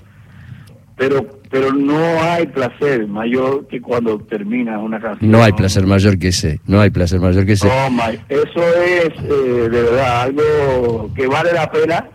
pero 0.97 1.27
pero 1.51 1.73
no 1.73 1.97
hay 2.21 2.45
placer 2.45 3.07
mayor 3.07 3.67
que 3.67 3.81
cuando 3.81 4.19
termina 4.19 4.77
una 4.77 4.99
canción. 4.99 5.31
No 5.31 5.41
hay 5.43 5.51
placer 5.53 5.83
mayor 5.87 6.19
que 6.19 6.27
ese. 6.27 6.59
No 6.67 6.79
hay 6.79 6.91
placer 6.91 7.19
mayor 7.19 7.43
que 7.43 7.53
ese. 7.53 7.67
Oh 7.67 7.89
my, 7.89 8.19
eso 8.29 8.61
es 8.77 9.09
eh, 9.23 9.67
de 9.67 9.81
verdad 9.81 10.21
algo 10.21 11.11
que 11.15 11.25
vale 11.25 11.51
la 11.53 11.71
pena 11.71 12.07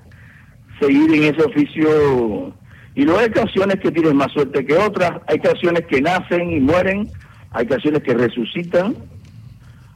seguir 0.81 1.13
en 1.15 1.35
ese 1.35 1.43
oficio. 1.43 2.55
Y 2.95 3.03
luego 3.05 3.19
hay 3.19 3.31
canciones 3.31 3.81
que 3.81 3.91
tienen 3.91 4.15
más 4.17 4.31
suerte 4.31 4.65
que 4.65 4.75
otras, 4.77 5.11
hay 5.27 5.39
canciones 5.41 5.85
que 5.89 6.01
nacen 6.01 6.53
y 6.53 6.61
mueren, 6.61 7.11
hay 7.51 7.67
canciones 7.67 8.05
que 8.05 8.15
resucitan, 8.15 8.95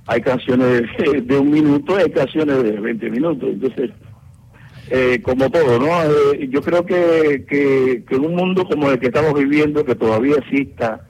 hay 0.08 0.20
canciones 0.22 0.82
de, 0.98 1.20
de 1.22 1.38
un 1.38 1.50
minuto, 1.50 1.96
hay 1.96 2.10
canciones 2.10 2.62
de 2.62 2.72
20 2.72 3.10
minutos. 3.10 3.48
Entonces, 3.52 3.90
eh, 4.90 5.20
como 5.22 5.50
todo, 5.50 5.78
¿no? 5.78 5.86
Eh, 6.02 6.48
yo 6.50 6.62
creo 6.62 6.84
que, 6.84 7.44
que, 7.48 8.04
que 8.08 8.14
en 8.16 8.24
un 8.24 8.34
mundo 8.34 8.64
como 8.66 8.90
el 8.90 8.98
que 8.98 9.06
estamos 9.08 9.34
viviendo, 9.34 9.84
que 9.84 9.94
todavía 9.94 10.36
exista 10.36 11.02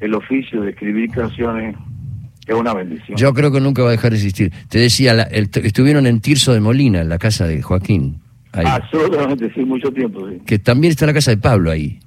el 0.00 0.14
oficio 0.14 0.62
de 0.62 0.70
escribir 0.70 1.10
canciones, 1.10 1.76
es 2.46 2.54
una 2.54 2.72
bendición. 2.72 3.18
Yo 3.18 3.34
creo 3.34 3.52
que 3.52 3.60
nunca 3.60 3.82
va 3.82 3.88
a 3.88 3.92
dejar 3.92 4.12
de 4.12 4.16
existir. 4.16 4.50
Te 4.70 4.78
decía, 4.78 5.12
la- 5.12 5.24
el- 5.24 5.50
estuvieron 5.62 6.06
en 6.06 6.20
Tirso 6.20 6.54
de 6.54 6.60
Molina, 6.60 7.02
en 7.02 7.10
la 7.10 7.18
casa 7.18 7.46
de 7.46 7.60
Joaquín. 7.60 8.20
ahí. 8.52 8.64
Absolutamente, 8.66 9.52
sí, 9.54 9.60
mucho 9.60 9.92
tiempo, 9.92 10.26
sí. 10.26 10.38
Que 10.46 10.58
también 10.58 10.90
está 10.92 11.04
la 11.04 11.12
casa 11.12 11.30
de 11.32 11.36
Pablo 11.36 11.70
ahí. 11.70 11.98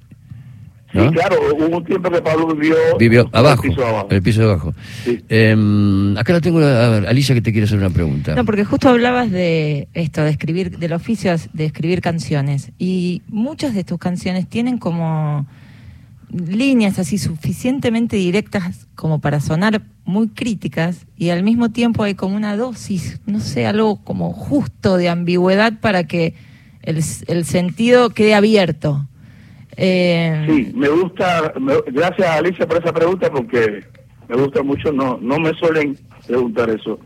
¿No? 0.92 1.08
Sí, 1.08 1.14
claro, 1.14 1.36
hubo 1.56 1.76
un 1.78 1.84
tiempo 1.84 2.10
que 2.10 2.20
Pablo 2.20 2.54
vivió, 2.54 2.74
Vivió 2.98 3.22
en 3.22 3.28
abajo, 3.32 3.62
el 3.64 3.70
piso 3.70 3.86
abajo. 3.86 4.06
en 4.10 4.16
el 4.16 4.22
piso 4.22 4.40
de 4.40 4.46
abajo. 4.46 4.74
Sí. 5.04 5.24
Em, 5.28 6.16
acá 6.18 6.32
la 6.34 6.40
tengo, 6.40 6.58
a 6.60 6.88
ver, 6.88 7.06
Alicia, 7.06 7.34
que 7.34 7.42
te 7.42 7.52
quiere 7.52 7.66
hacer 7.66 7.78
una 7.78 7.90
pregunta. 7.90 8.34
No, 8.34 8.44
porque 8.44 8.64
justo 8.64 8.88
hablabas 8.88 9.30
de 9.30 9.88
esto, 9.94 10.22
de 10.22 10.30
escribir, 10.30 10.78
del 10.78 10.92
oficio 10.92 11.34
de 11.52 11.64
escribir 11.64 12.00
canciones. 12.00 12.72
Y 12.78 13.22
muchas 13.28 13.74
de 13.74 13.84
tus 13.84 13.98
canciones 13.98 14.48
tienen 14.48 14.78
como 14.78 15.46
líneas 16.32 16.98
así 16.98 17.18
suficientemente 17.18 18.16
directas 18.16 18.86
como 18.94 19.20
para 19.20 19.40
sonar 19.40 19.82
muy 20.04 20.28
críticas 20.28 21.06
y 21.16 21.28
al 21.28 21.42
mismo 21.42 21.70
tiempo 21.70 22.02
hay 22.02 22.14
como 22.14 22.36
una 22.36 22.56
dosis, 22.56 23.20
no 23.26 23.38
sé, 23.38 23.66
algo 23.66 24.02
como 24.02 24.32
justo 24.32 24.96
de 24.96 25.08
ambigüedad 25.08 25.74
para 25.80 26.04
que 26.04 26.34
el, 26.82 27.02
el 27.28 27.44
sentido 27.44 28.10
quede 28.10 28.34
abierto. 28.34 29.06
Eh, 29.76 30.44
Sí, 30.48 30.72
me 30.74 30.88
gusta, 30.88 31.52
me- 31.60 31.80
gracias 31.92 32.28
Alicia 32.28 32.66
por 32.66 32.78
esa 32.82 32.92
pregunta 32.92 33.30
porque 33.30 33.82
me 34.28 34.36
gusta 34.36 34.62
mucho, 34.62 34.92
no 34.92 35.18
no 35.20 35.38
me 35.38 35.52
suelen 35.54 35.96
preguntar 36.26 36.70
eso. 36.70 36.98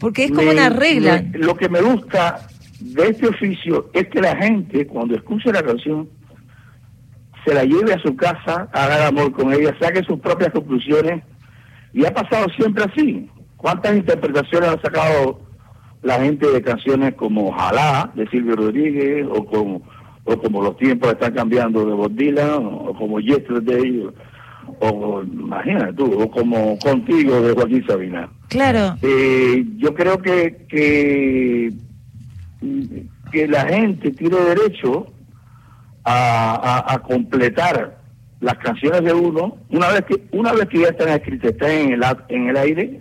Porque 0.00 0.24
es 0.24 0.30
como 0.32 0.42
Me- 0.48 0.52
una 0.54 0.70
regla. 0.70 1.22
me- 1.32 1.38
lo 1.38 1.54
que 1.54 1.68
me 1.68 1.80
gusta 1.80 2.46
de 2.80 3.08
este 3.10 3.28
oficio 3.28 3.90
es 3.92 4.08
que 4.08 4.20
la 4.20 4.36
gente 4.36 4.86
cuando 4.86 5.14
escucha 5.14 5.52
la 5.52 5.62
canción 5.62 6.08
se 7.46 7.54
la 7.54 7.64
lleve 7.64 7.92
a 7.92 7.98
su 8.00 8.16
casa, 8.16 8.68
haga 8.72 8.96
el 8.96 9.02
amor 9.04 9.32
con 9.32 9.52
ella, 9.52 9.74
saque 9.80 10.02
sus 10.02 10.18
propias 10.18 10.50
conclusiones 10.52 11.22
y 11.92 12.04
ha 12.04 12.12
pasado 12.12 12.46
siempre 12.56 12.84
así. 12.84 13.30
¿Cuántas 13.56 13.96
interpretaciones 13.96 14.68
ha 14.70 14.80
sacado 14.80 15.40
la 16.02 16.20
gente 16.20 16.50
de 16.50 16.60
canciones 16.60 17.14
como 17.14 17.48
Ojalá 17.48 18.10
de 18.14 18.26
Silvio 18.28 18.56
Rodríguez 18.56 19.26
o 19.30 19.44
como 19.46 19.82
o 20.24 20.36
como 20.38 20.62
los 20.62 20.76
tiempos 20.78 21.12
están 21.12 21.34
cambiando 21.34 21.84
de 21.84 21.92
Bob 21.92 22.12
Dylan 22.12 22.64
o 22.66 22.94
como 22.94 23.20
Yesterday 23.20 24.06
o, 24.80 24.86
o 24.88 25.22
imagínate 25.22 25.92
tú 25.94 26.04
o 26.20 26.30
como 26.30 26.78
Contigo 26.78 27.40
de 27.42 27.52
Joaquín 27.54 27.84
Sabina. 27.86 28.28
Claro. 28.48 28.96
Eh, 29.02 29.64
yo 29.76 29.94
creo 29.94 30.18
que, 30.18 30.64
que 30.68 31.72
que 33.30 33.48
la 33.48 33.66
gente 33.66 34.10
tiene 34.12 34.36
derecho 34.36 35.06
a, 36.04 36.54
a- 36.86 36.94
a 36.94 36.98
completar 37.00 37.98
las 38.40 38.54
canciones 38.58 39.02
de 39.04 39.12
uno 39.12 39.56
una 39.70 39.88
vez 39.88 40.02
que 40.02 40.16
una 40.32 40.52
vez 40.52 40.66
que 40.68 40.80
ya 40.80 40.88
están 40.88 41.08
escritas 41.08 41.52
están 41.52 41.70
en 41.70 41.92
el 41.92 42.02
en 42.28 42.48
el 42.48 42.56
aire 42.56 43.00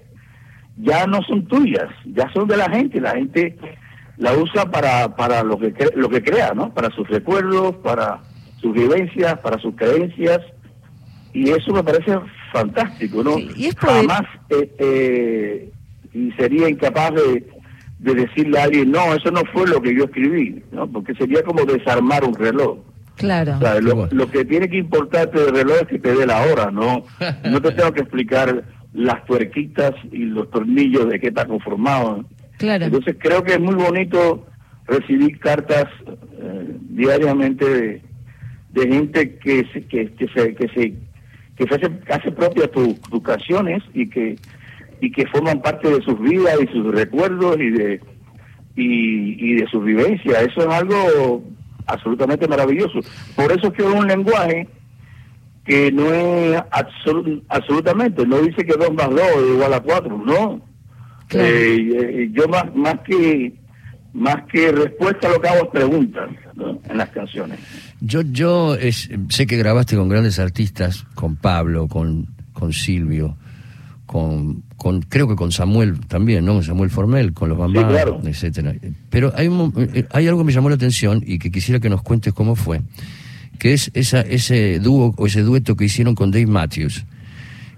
ya 0.78 1.06
no 1.06 1.22
son 1.24 1.46
tuyas 1.48 1.90
ya 2.06 2.30
son 2.34 2.48
de 2.48 2.58
la 2.58 2.70
gente 2.70 3.00
la 3.02 3.12
gente 3.12 3.56
la 4.18 4.34
usa 4.38 4.70
para 4.70 5.16
para 5.16 5.44
lo 5.44 5.58
que 5.58 5.74
cre- 5.74 5.94
lo 5.96 6.10
que 6.10 6.22
crea 6.24 6.54
no 6.54 6.74
para 6.74 6.90
sus 6.92 7.08
recuerdos 7.10 7.76
para 7.78 8.20
sus 8.62 8.74
vivencias 8.74 9.40
para 9.40 9.58
sus 9.60 9.76
creencias 9.76 10.40
y 11.34 11.50
eso 11.50 11.74
me 11.74 11.84
parece 11.84 12.18
fantástico 12.52 13.24
no 13.24 13.36
Sí, 13.38 13.50
y 13.56 13.66
es 13.68 13.76
poder- 13.76 13.96
jamás 14.08 14.22
eh, 14.50 14.76
eh, 14.80 15.72
y 16.14 16.32
sería 16.34 16.70
incapaz 16.70 17.12
de, 17.16 17.48
de 18.00 18.14
decirle 18.14 18.60
a 18.60 18.64
alguien 18.66 18.92
no 18.92 19.14
eso 19.16 19.32
no 19.32 19.42
fue 19.52 19.68
lo 19.68 19.82
que 19.82 19.96
yo 19.96 20.04
escribí 20.06 20.62
no 20.72 20.88
porque 20.88 21.16
sería 21.16 21.42
como 21.44 21.66
desarmar 21.66 22.24
un 22.24 22.36
reloj 22.36 22.78
Claro. 23.16 23.58
O 23.58 23.60
sea, 23.60 23.80
lo, 23.80 23.96
Bueno. 23.96 24.10
lo 24.12 24.32
que 24.32 24.44
tiene 24.44 24.68
que 24.68 24.78
importarte 24.78 25.40
del 25.40 25.54
reloj 25.56 25.78
es 25.84 25.88
que 25.88 26.00
te 26.00 26.16
dé 26.16 26.26
la 26.26 26.42
hora, 26.48 26.72
no 26.72 27.04
no 27.48 27.62
te 27.62 27.72
tengo 27.72 27.92
que 27.94 28.02
explicar 28.02 28.64
las 28.92 29.24
tuerquitas 29.26 29.94
y 30.12 30.26
los 30.26 30.50
tornillos 30.50 31.08
de 31.10 31.20
qué 31.20 31.28
está 31.28 31.46
conformado. 31.46 32.26
Entonces 32.88 33.16
creo 33.20 33.44
que 33.44 33.54
es 33.54 33.60
muy 33.60 33.76
bonito 33.76 34.46
recibir 34.88 35.40
cartas 35.40 35.86
eh, 36.08 36.78
diariamente 36.90 38.02
de, 38.74 38.88
gente 38.88 39.36
que 39.38 39.66
se, 39.72 39.86
que, 39.86 40.12
se 40.34 40.56
que 40.56 40.68
se 40.70 40.94
que 41.56 41.68
se 41.68 41.76
hace, 41.76 41.92
hace 42.10 42.32
propia 42.32 42.68
tus 42.72 43.00
tus 43.02 43.22
canciones 43.22 43.84
y 43.94 44.10
que 44.10 44.36
y 45.00 45.12
que 45.12 45.28
forman 45.28 45.62
parte 45.62 45.90
de 45.90 46.02
sus 46.02 46.20
vidas 46.20 46.56
y 46.62 46.68
sus 46.74 46.94
recuerdos 46.94 47.58
y 47.60 47.70
de 47.70 48.02
y, 48.76 49.54
de 49.56 49.68
sus 49.68 49.84
vivencias. 49.84 50.42
Eso 50.44 50.62
es 50.62 50.68
algo 50.68 51.44
absolutamente 51.86 52.48
maravilloso. 52.48 53.00
Por 53.36 53.52
eso 53.52 53.68
es 53.68 53.74
que 53.74 53.84
es 53.84 53.94
un 53.94 54.08
lenguaje 54.08 54.68
que 55.66 55.92
no 55.92 56.06
es 56.14 56.58
absolu- 56.72 57.42
absolutamente, 57.50 58.26
no 58.26 58.40
dice 58.40 58.66
que 58.66 58.74
2 58.74 58.94
más 58.96 59.10
2 59.10 59.20
es 59.22 59.50
igual 59.56 59.74
a 59.74 59.80
4, 59.80 60.18
no. 60.26 60.62
Claro. 61.34 61.48
Eh, 61.48 62.24
eh, 62.24 62.30
yo 62.34 62.48
más 62.48 62.74
más 62.76 62.96
que 63.06 63.54
más 64.14 64.44
que 64.52 64.72
respuesta 64.72 65.28
lo 65.30 65.42
que 65.42 65.48
hago 65.50 65.64
es 65.66 65.70
preguntas 65.72 66.30
¿no? 66.56 66.80
en 66.88 66.98
las 66.98 67.10
canciones. 67.10 67.60
Yo, 68.00 68.22
yo 68.22 68.76
es- 68.76 69.10
sé 69.30 69.48
que 69.48 69.58
grabaste 69.58 69.96
con 69.96 70.08
grandes 70.10 70.38
artistas, 70.40 71.04
con 71.16 71.36
Pablo, 71.36 71.88
con, 71.88 72.28
con 72.54 72.74
Silvio, 72.74 73.36
con, 74.06 74.62
con 74.78 75.02
creo 75.02 75.28
que 75.28 75.36
con 75.36 75.52
Samuel 75.52 76.00
también, 76.08 76.46
¿no? 76.46 76.54
Con 76.54 76.64
Samuel 76.64 76.90
Formel, 76.92 77.34
con 77.34 77.50
los 77.50 77.58
Bambam, 77.58 77.90
claro. 77.90 78.22
etcétera. 78.24 78.76
Pero 79.10 79.34
hay, 79.36 79.48
eh, 79.78 80.06
hay 80.12 80.28
algo 80.28 80.42
que 80.42 80.46
me 80.46 80.52
llamó 80.54 80.70
la 80.70 80.76
atención 80.76 81.24
y 81.26 81.40
que 81.40 81.52
quisiera 81.52 81.80
que 81.80 81.90
nos 81.90 82.04
cuentes 82.04 82.34
cómo 82.34 82.56
fue, 82.56 82.82
que 83.58 83.74
es 83.74 83.90
esa, 83.96 84.22
ese 84.22 84.78
dúo 84.80 85.16
o 85.18 85.26
ese 85.26 85.42
dueto 85.42 85.76
que 85.76 85.86
hicieron 85.86 86.14
con 86.14 86.30
Dave 86.30 86.46
Matthews, 86.46 87.06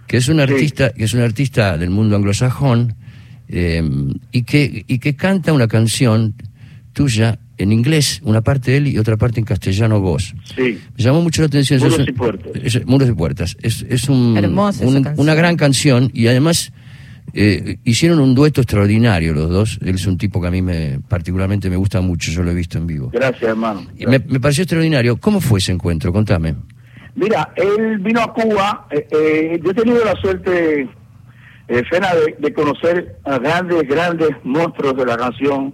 que 0.08 0.18
es 0.18 0.28
un 0.28 0.42
artista, 0.42 0.92
que 0.92 1.06
es 1.06 1.14
un 1.14 1.22
artista 1.22 1.78
del 1.78 1.92
mundo 1.92 2.18
anglosajón 2.18 2.96
eh, 3.50 3.84
y 4.32 4.44
que 4.44 4.84
y 4.88 5.00
que 5.00 5.16
canta 5.16 5.54
una 5.54 5.68
canción 5.68 6.34
tuya 6.94 7.40
en 7.58 7.72
inglés, 7.72 8.20
una 8.24 8.42
parte 8.42 8.72
de 8.72 8.78
él 8.78 8.88
y 8.88 8.98
otra 8.98 9.16
parte 9.18 9.40
en 9.40 9.46
castellano 9.46 10.00
vos. 10.02 10.34
Sí. 10.56 10.80
Me 10.98 11.04
llamó 11.04 11.22
mucho 11.22 11.42
la 11.42 11.48
atención. 11.48 11.80
Muros 11.80 12.00
Es 12.00 12.08
y 12.08 12.12
puertas. 12.12 12.52
es- 12.64 12.86
Muros 12.86 13.10
y 13.10 13.14
puertas. 13.14 13.58
Es, 13.62 13.86
es 13.90 14.10
un, 14.10 14.38
una 15.18 15.36
gran 15.36 15.56
canción 15.56 16.12
y 16.14 16.28
además 16.28 16.74
eh, 17.34 17.78
hicieron 17.86 18.20
un 18.20 18.36
dueto 18.36 18.62
extraordinario 18.62 19.34
los 19.34 19.50
dos. 19.50 19.80
Él 19.82 19.96
es 19.96 20.06
un 20.06 20.18
tipo 20.18 20.42
que 20.42 20.48
a 20.48 20.52
mí 20.52 20.62
me 20.62 21.00
particularmente 21.08 21.70
me 21.70 21.76
gusta 21.78 22.02
mucho, 22.02 22.32
yo 22.32 22.44
lo 22.44 22.52
he 22.52 22.56
visto 22.56 22.78
en 22.78 22.88
vivo. 22.88 23.10
Gracias, 23.14 23.44
hermano. 23.44 23.86
Y 23.98 24.06
me, 24.06 24.20
me 24.20 24.40
pareció 24.40 24.64
extraordinario. 24.64 25.18
¿Cómo 25.18 25.40
fue 25.40 25.60
ese 25.60 25.72
encuentro? 25.72 26.12
Contame. 26.12 26.56
Mira, 27.16 27.54
él 27.56 27.98
vino 28.00 28.22
a 28.22 28.34
Cuba. 28.34 28.88
eh, 28.92 29.08
eh, 29.12 29.60
yo 29.64 29.72
he 29.72 29.74
tenido 29.74 30.04
la 30.04 30.16
suerte, 30.22 30.90
eh, 31.68 31.84
Fena, 31.90 32.14
de, 32.16 32.36
de 32.40 32.54
conocer 32.54 33.18
a 33.24 33.38
grandes, 33.40 33.88
grandes 33.88 34.30
monstruos 34.44 34.96
de 34.98 35.06
la 35.06 35.18
canción. 35.18 35.74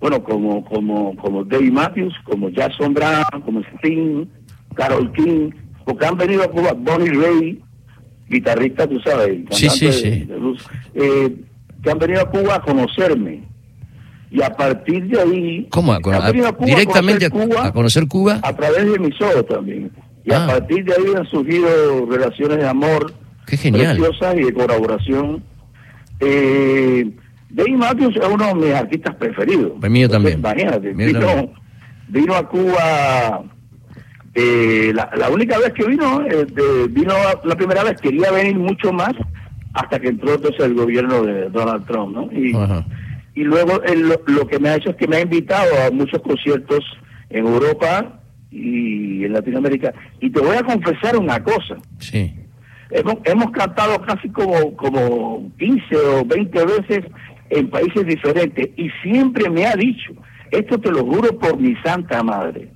Bueno, 0.00 0.22
como 0.22 0.64
como 0.64 1.16
como 1.16 1.44
Dave 1.44 1.70
Matthews, 1.70 2.14
como 2.24 2.48
Jackson 2.50 2.94
Brown, 2.94 3.42
como 3.44 3.60
Sting, 3.76 4.26
Carol 4.74 5.10
King, 5.12 5.50
porque 5.84 6.06
han 6.06 6.16
venido 6.16 6.44
a 6.44 6.48
Cuba. 6.48 6.72
Bonnie 6.76 7.10
Ray, 7.10 7.60
guitarrista, 8.28 8.86
tú 8.86 9.00
sabes, 9.00 9.38
Sí, 9.50 9.66
cantante 9.66 9.70
sí, 9.70 9.92
sí. 9.92 10.10
de 10.24 10.36
blues, 10.36 10.68
eh, 10.94 11.36
que 11.82 11.90
han 11.90 11.98
venido 11.98 12.20
a 12.20 12.30
Cuba 12.30 12.54
a 12.56 12.62
conocerme. 12.62 13.42
Y 14.30 14.42
a 14.42 14.50
partir 14.54 15.06
de 15.08 15.20
ahí, 15.20 15.66
¿Cómo? 15.70 15.92
A, 15.92 15.96
a 15.96 16.32
directamente 16.32 17.24
a, 17.26 17.30
conocer 17.30 17.48
Cuba 17.48 17.66
a 17.66 17.72
conocer 17.72 18.08
Cuba. 18.08 18.40
a 18.42 18.54
través 18.54 18.92
de 18.92 18.98
mis 18.98 19.20
ojos 19.20 19.46
también. 19.48 19.90
Y 20.24 20.32
Ah. 20.32 20.44
a 20.44 20.46
partir 20.46 20.84
de 20.84 20.92
ahí 20.92 21.14
han 21.16 21.26
surgido 21.26 22.06
relaciones 22.06 22.58
de 22.58 22.68
amor 22.68 23.12
Qué 23.48 23.56
genial. 23.56 23.96
preciosas 23.96 24.36
y 24.36 24.42
de 24.44 24.52
colaboración. 24.52 25.42
Eh, 26.20 27.10
Dave 27.50 27.76
Matthews 27.76 28.16
es 28.16 28.26
uno 28.28 28.46
de 28.48 28.54
mis 28.54 28.74
artistas 28.74 29.14
preferidos. 29.16 29.72
El 29.82 29.90
mío 29.90 30.08
también. 30.08 30.38
Imagínate, 30.38 30.92
Mío 30.94 31.06
vino, 31.06 31.20
también. 31.20 31.50
vino 32.08 32.34
a 32.34 32.48
Cuba. 32.48 33.44
eh, 34.34 34.92
la, 34.94 35.10
la 35.16 35.30
única 35.30 35.58
vez 35.58 35.72
que 35.72 35.84
vino, 35.86 36.20
eh, 36.26 36.44
de- 36.44 36.86
vino 36.88 37.14
la 37.44 37.56
primera 37.56 37.82
vez, 37.82 38.00
quería 38.00 38.30
venir 38.30 38.56
mucho 38.56 38.92
más 38.92 39.12
hasta 39.72 39.98
que 39.98 40.08
entró 40.08 40.34
entonces 40.34 40.60
el 40.64 40.74
gobierno 40.74 41.22
de 41.22 41.48
Donald 41.50 41.86
Trump, 41.86 42.14
¿no? 42.14 42.28
Y, 42.32 42.54
Ajá. 42.54 42.84
y 43.34 43.42
luego 43.42 43.82
él 43.84 44.08
lo, 44.08 44.20
lo 44.26 44.46
que 44.46 44.58
me 44.58 44.68
ha 44.68 44.76
hecho 44.76 44.90
es 44.90 44.96
que 44.96 45.08
me 45.08 45.16
ha 45.16 45.20
invitado 45.22 45.68
a 45.86 45.90
muchos 45.90 46.20
conciertos 46.22 46.84
en 47.30 47.46
Europa 47.46 48.20
y 48.50 49.24
en 49.24 49.32
Latinoamérica. 49.32 49.92
Y 50.20 50.30
te 50.30 50.40
voy 50.40 50.56
a 50.56 50.62
confesar 50.62 51.16
una 51.16 51.42
cosa. 51.42 51.76
Sí. 51.98 52.34
Hemos, 52.90 53.16
hemos 53.24 53.50
cantado 53.50 54.00
casi 54.02 54.28
como, 54.30 54.74
como 54.76 55.50
15 55.58 55.96
o 55.96 56.24
20 56.24 56.64
veces 56.64 57.04
en 57.50 57.68
países 57.70 58.06
diferentes 58.06 58.70
y 58.76 58.90
siempre 59.02 59.50
me 59.50 59.66
ha 59.66 59.74
dicho, 59.76 60.12
esto 60.50 60.78
te 60.78 60.90
lo 60.90 61.04
juro 61.04 61.38
por 61.38 61.58
mi 61.58 61.74
santa 61.76 62.22
madre, 62.22 62.70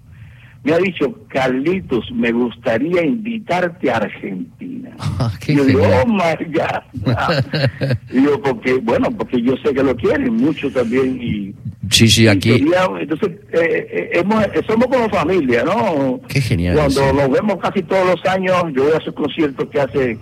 me 0.65 0.73
ha 0.73 0.79
dicho, 0.79 1.27
Carlitos, 1.29 2.11
me 2.13 2.31
gustaría 2.31 3.05
invitarte 3.05 3.91
a 3.91 3.97
Argentina. 3.97 4.91
Ah, 5.19 5.31
Y 5.47 5.57
yo 5.57 5.65
digo, 5.65 5.83
oh 5.83 6.07
my 6.07 6.37
God. 6.53 7.97
y 8.11 8.25
yo, 8.25 8.41
porque, 8.43 8.75
bueno, 8.83 9.09
porque 9.11 9.41
yo 9.41 9.55
sé 9.65 9.73
que 9.73 9.83
lo 9.83 9.95
quieren 9.97 10.35
mucho 10.35 10.71
también 10.71 11.19
y, 11.21 11.55
Sí, 11.91 12.09
sí, 12.09 12.29
aquí. 12.29 12.65
entonces, 13.01 13.31
eh, 13.53 13.87
eh, 13.91 14.11
hemos, 14.15 14.45
eh, 14.47 14.63
somos 14.67 14.87
como 14.87 15.09
familia, 15.11 15.65
¿no? 15.65 16.21
Qué 16.29 16.41
genial. 16.41 16.77
Cuando 16.77 17.01
sí. 17.11 17.17
nos 17.17 17.31
vemos 17.31 17.57
casi 17.61 17.83
todos 17.83 18.07
los 18.07 18.25
años, 18.33 18.55
yo 18.75 18.85
voy 18.85 18.93
a 18.93 19.01
sus 19.01 19.13
conciertos 19.15 19.69
que 19.69 19.81
hace 19.81 20.19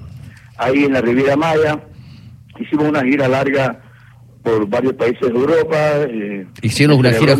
ahí 0.56 0.84
en 0.84 0.94
la 0.94 1.00
Riviera 1.02 1.36
Maya. 1.36 1.78
Hicimos 2.58 2.88
una 2.88 3.02
gira 3.04 3.28
larga 3.28 3.80
por 4.42 4.66
varios 4.68 4.94
países 4.94 5.20
de 5.20 5.28
Europa. 5.28 5.76
eh, 6.08 6.46
Hicieron 6.62 6.98
una 6.98 7.10
gira- 7.12 7.36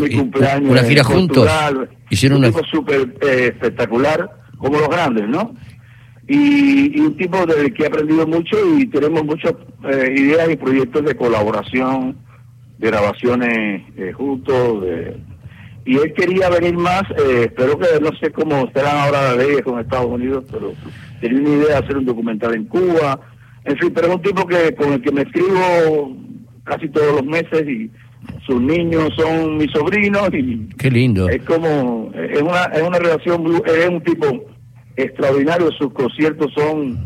una 0.61 0.83
gira 0.85 1.02
juntos. 1.02 1.38
Portugal. 1.46 1.88
Hicieron 2.11 2.38
un 2.38 2.44
una- 2.44 2.52
tipo 2.52 2.66
súper 2.66 3.14
eh, 3.22 3.46
espectacular, 3.54 4.30
como 4.59 4.78
los 4.78 4.88
grandes, 4.88 5.26
¿no? 5.28 5.54
Y, 6.28 6.96
y 6.96 7.00
un 7.00 7.16
tipo 7.16 7.44
del 7.46 7.72
que 7.74 7.85
he 7.85 7.87
aprendido 7.87 8.26
mucho 8.26 8.56
y 8.78 8.87
tenemos 8.87 9.24
muchas 9.24 9.52
ideas 10.14 10.48
y 10.50 10.56
proyectos 10.56 11.04
de 11.04 11.16
colaboración, 11.16 12.16
de 12.81 12.87
grabaciones 12.88 13.83
eh, 13.97 14.12
juntos. 14.12 14.83
de- 14.83 15.16
y 15.85 15.97
él 15.97 16.12
quería 16.14 16.49
venir 16.51 16.75
más, 16.77 17.03
eh, 17.12 17.45
espero 17.47 17.79
que 17.79 17.87
no 18.01 18.11
sé 18.21 18.31
cómo 18.31 18.66
estarán 18.66 18.97
ahora 18.99 19.35
las 19.35 19.37
leyes 19.38 19.62
con 19.62 19.81
Estados 19.81 20.07
Unidos, 20.07 20.45
pero 20.51 20.73
tenía 21.21 21.40
una 21.40 21.49
idea 21.49 21.66
de 21.81 21.85
hacer 21.85 21.97
un 21.97 22.05
documental 22.05 22.55
en 22.55 22.64
Cuba. 22.66 23.19
En 23.64 23.77
fin, 23.79 23.90
pero 23.95 24.09
es 24.09 24.14
un 24.14 24.23
tipo 24.23 24.47
que 24.47 24.75
con 24.75 24.93
el 24.93 25.03
que 25.03 25.11
me 25.12 25.23
escribo 25.23 26.16
casi 26.64 26.88
todos 26.88 27.14
los 27.16 27.25
meses 27.25 27.66
y 27.69 27.90
sus 28.47 28.61
niños 28.61 29.11
son 29.16 29.57
mis 29.57 29.71
sobrinos 29.73 30.29
y 30.35 30.69
Qué 30.79 30.90
lindo. 30.90 31.29
es 31.29 31.43
como 31.45 32.11
es 32.14 32.40
una 32.43 32.64
es 32.64 32.83
una 32.83 32.99
relación 32.99 33.45
es 33.66 33.88
un 33.88 34.03
tipo 34.03 34.27
extraordinario 34.97 35.71
sus 35.73 35.93
conciertos 35.93 36.53
son 36.55 36.99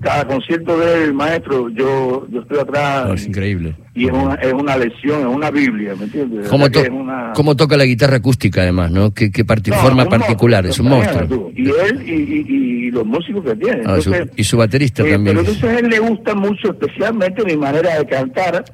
cada 0.00 0.26
concierto 0.26 0.78
del 0.78 1.12
maestro 1.12 1.68
yo 1.68 2.26
yo 2.30 2.40
estoy 2.40 2.58
atrás 2.58 3.10
es 3.14 3.26
increíble. 3.26 3.74
y 3.94 4.06
es 4.06 4.12
una 4.12 4.34
es 4.36 4.52
una 4.52 4.76
lección 4.76 5.20
es 5.20 5.26
una 5.36 5.50
biblia 5.50 5.94
me 5.94 6.04
entiendes 6.04 6.44
De 6.44 6.48
¿Cómo, 6.48 6.70
to- 6.70 6.80
una- 6.90 7.32
cómo 7.34 7.54
toca 7.56 7.76
la 7.76 7.84
guitarra 7.84 8.16
acústica 8.16 8.62
además, 8.62 8.90
¿no? 8.90 9.12
Qué, 9.12 9.30
qué 9.30 9.44
parti- 9.44 9.70
No, 9.70 9.76
forma 9.76 10.06
particular, 10.08 10.64
es 10.66 10.78
un 10.80 10.88
monstruo. 10.88 11.26
tú. 11.28 11.52
y 11.54 11.68
él 11.68 12.02
y, 12.06 12.12
y- 12.12 12.86
y 12.86 12.90
los 12.90 13.04
músicos 13.04 13.44
que 13.44 13.56
tiene 13.56 13.82
Ah, 13.84 14.00
su- 14.00 14.14
y 14.36 14.44
su 14.44 14.56
baterista 14.56 15.02
eh, 15.02 15.12
también. 15.12 15.36
pero 15.36 15.40
entonces 15.48 15.64
a 15.64 15.78
él 15.78 15.88
le 15.88 15.98
gusta 15.98 16.34
mucho 16.34 16.70
especialmente 16.70 17.44
mi 17.44 17.56
manera 17.56 17.98
de 17.98 18.06
cantar 18.06 18.64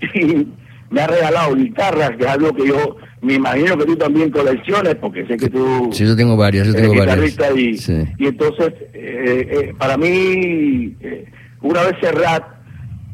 y 0.14 0.46
me 0.90 1.00
ha 1.00 1.06
regalado 1.06 1.54
guitarras 1.54 2.10
que 2.16 2.24
es 2.24 2.30
algo 2.30 2.52
que 2.52 2.66
yo 2.66 2.96
me 3.22 3.34
imagino 3.34 3.78
que 3.78 3.84
tú 3.86 3.96
también 3.96 4.30
colecciones 4.30 4.94
porque 4.96 5.24
sé 5.26 5.36
que 5.36 5.48
tú 5.48 5.88
Sí, 5.92 6.04
yo 6.04 6.14
tengo 6.16 6.36
varias, 6.36 6.66
yo 6.66 6.74
tengo 6.74 6.94
varias. 6.94 7.38
y, 7.56 7.78
Sí. 7.78 8.04
y 8.18 8.26
entonces 8.26 8.72
eh, 8.92 9.48
eh, 9.50 9.74
para 9.78 9.96
mí 9.96 10.94
eh, 11.00 11.24
una 11.62 11.82
vez 11.84 11.94
Serrat 12.00 12.42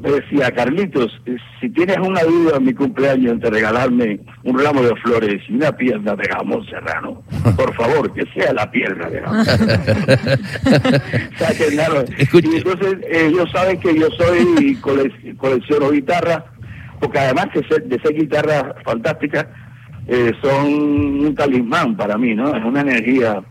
me 0.00 0.10
decía 0.12 0.50
Carlitos 0.52 1.10
eh, 1.26 1.36
si 1.60 1.68
tienes 1.70 1.98
una 1.98 2.22
duda 2.22 2.56
en 2.56 2.64
mi 2.64 2.72
cumpleaños 2.72 3.32
entre 3.32 3.50
regalarme 3.50 4.20
un 4.44 4.56
ramo 4.58 4.80
de 4.80 4.94
flores 5.02 5.42
y 5.48 5.54
una 5.54 5.72
pierna 5.72 6.14
de 6.14 6.24
jamón 6.28 6.64
serrano 6.66 7.22
por 7.56 7.74
favor 7.74 8.12
que 8.14 8.24
sea 8.32 8.52
la 8.52 8.70
pierna 8.70 9.10
de 9.10 9.20
jamón 9.20 9.40
O 9.40 11.38
sea, 11.38 11.48
que, 11.58 11.66
claro, 11.74 12.04
Escuche. 12.16 12.48
y 12.52 12.56
entonces 12.58 12.96
ellos 13.10 13.50
saben 13.52 13.78
que 13.80 13.94
yo 13.98 14.08
soy 14.16 14.76
cole- 14.80 15.12
colecciono 15.36 15.90
guitarras 15.90 16.44
porque 17.00 17.18
además 17.18 17.46
de 17.54 17.66
ser, 17.68 17.84
de 17.84 17.98
ser 18.00 18.14
guitarras 18.14 18.64
fantásticas 18.84 19.46
eh, 20.08 20.32
son 20.42 20.66
un 20.66 21.34
talismán 21.34 21.96
para 21.96 22.16
mí, 22.16 22.34
¿no? 22.34 22.54
Es 22.54 22.64
una 22.64 22.80
energía 22.80 23.42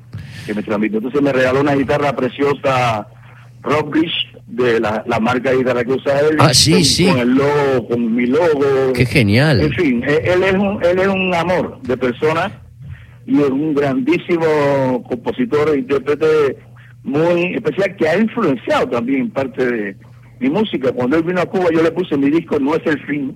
que 0.46 0.54
me 0.54 0.64
transmite. 0.64 0.98
Entonces 0.98 1.22
me 1.22 1.32
regaló 1.32 1.62
una 1.62 1.76
guitarra 1.76 2.16
preciosa 2.16 3.08
Rockbridge 3.62 4.34
de 4.48 4.80
la, 4.80 5.04
la 5.08 5.20
marca 5.20 5.52
de 5.52 5.58
guitarra 5.58 5.84
que 5.84 5.92
usa 5.92 6.20
él. 6.22 6.38
Ah, 6.40 6.54
sí, 6.54 6.72
con, 6.72 6.84
sí. 6.84 7.08
Con 7.08 7.20
el 7.20 7.36
logo, 7.36 7.88
con 7.88 8.16
mi 8.16 8.26
logo. 8.26 8.94
Qué 8.94 9.06
genial. 9.06 9.62
En 9.62 9.74
fin, 9.74 10.04
eh, 10.08 10.22
él 10.24 10.44
es 10.44 10.54
un, 10.54 10.84
él 10.84 11.00
es 11.00 11.08
un 11.08 11.34
amor 11.34 11.80
de 11.84 11.96
persona 11.96 12.52
y 13.26 13.40
es 13.40 13.50
un 13.50 13.76
grandísimo 13.76 15.04
compositor 15.08 15.70
e 15.70 15.80
intérprete 15.80 16.58
muy 17.04 17.56
especial 17.56 17.96
que 17.96 18.08
ha 18.08 18.18
influenciado 18.18 18.88
también 18.90 19.30
parte 19.30 19.66
de 19.66 19.98
mi 20.40 20.50
música. 20.50 20.92
Cuando 20.92 21.18
él 21.18 21.24
vino 21.24 21.42
a 21.42 21.46
Cuba 21.46 21.68
yo 21.72 21.84
le 21.84 21.92
puse 21.92 22.18
mi 22.18 22.30
disco 22.30 22.60
No 22.60 22.76
es 22.76 22.86
el 22.86 23.00
fin 23.06 23.36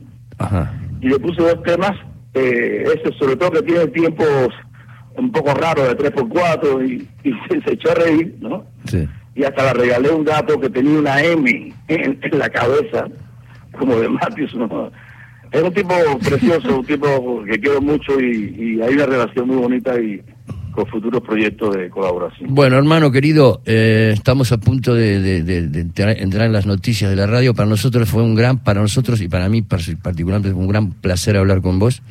y 1.01 1.07
le 1.07 1.19
puse 1.19 1.41
dos 1.41 1.61
temas, 1.63 1.91
eh, 2.33 2.83
ese 2.85 3.17
sobre 3.17 3.35
todo 3.35 3.51
que 3.51 3.63
tiene 3.63 3.87
tiempos 3.87 4.49
un 5.15 5.31
poco 5.31 5.53
raros 5.53 5.87
de 5.89 5.97
3x4 5.97 6.87
y, 6.87 7.29
y 7.29 7.33
se, 7.65 7.73
echó 7.73 7.91
a 7.91 7.95
reír, 7.95 8.35
¿no? 8.39 8.65
Sí. 8.85 9.07
Y 9.35 9.43
hasta 9.43 9.73
le 9.73 9.81
regalé 9.81 10.09
un 10.11 10.23
gato 10.23 10.59
que 10.59 10.69
tenía 10.69 10.99
una 10.99 11.21
M 11.21 11.73
en, 11.87 12.19
la 12.31 12.49
cabeza, 12.49 13.07
como 13.77 13.97
de 13.97 14.09
Matthews, 14.09 14.55
¿no? 14.55 14.91
Es 15.51 15.61
un 15.61 15.73
tipo 15.73 15.93
precioso, 16.19 16.79
un 16.79 16.85
tipo 16.85 17.43
que 17.43 17.59
quiero 17.59 17.81
mucho 17.81 18.19
y, 18.19 18.55
y 18.57 18.81
hay 18.81 18.93
una 18.93 19.05
relación 19.05 19.47
muy 19.47 19.57
bonita 19.57 19.99
y 19.99 20.21
con 20.71 20.85
futuros 20.87 21.21
proyectos 21.21 21.75
de 21.75 21.89
colaboración. 21.89 22.53
Bueno, 22.53 22.77
hermano 22.77 23.11
querido, 23.11 23.61
eh, 23.65 24.11
estamos 24.13 24.51
a 24.51 24.59
punto 24.59 24.93
de, 24.93 25.37
entrar, 25.37 26.17
en 26.19 26.53
las 26.53 26.65
noticias 26.65 27.09
de 27.09 27.15
la 27.15 27.27
radio. 27.27 27.53
Para 27.53 27.69
nosotros 27.69 28.09
fue 28.09 28.23
un 28.23 28.35
gran, 28.35 28.57
para 28.59 28.81
nosotros 28.81 29.21
y 29.21 29.27
para 29.27 29.49
mí 29.49 29.61
particularmente 29.61 30.51
fue 30.51 30.61
un 30.61 30.69
gran 30.69 30.91
placer 30.91 31.37
hablar 31.37 31.61
con 31.61 31.79
vos. 31.79 32.01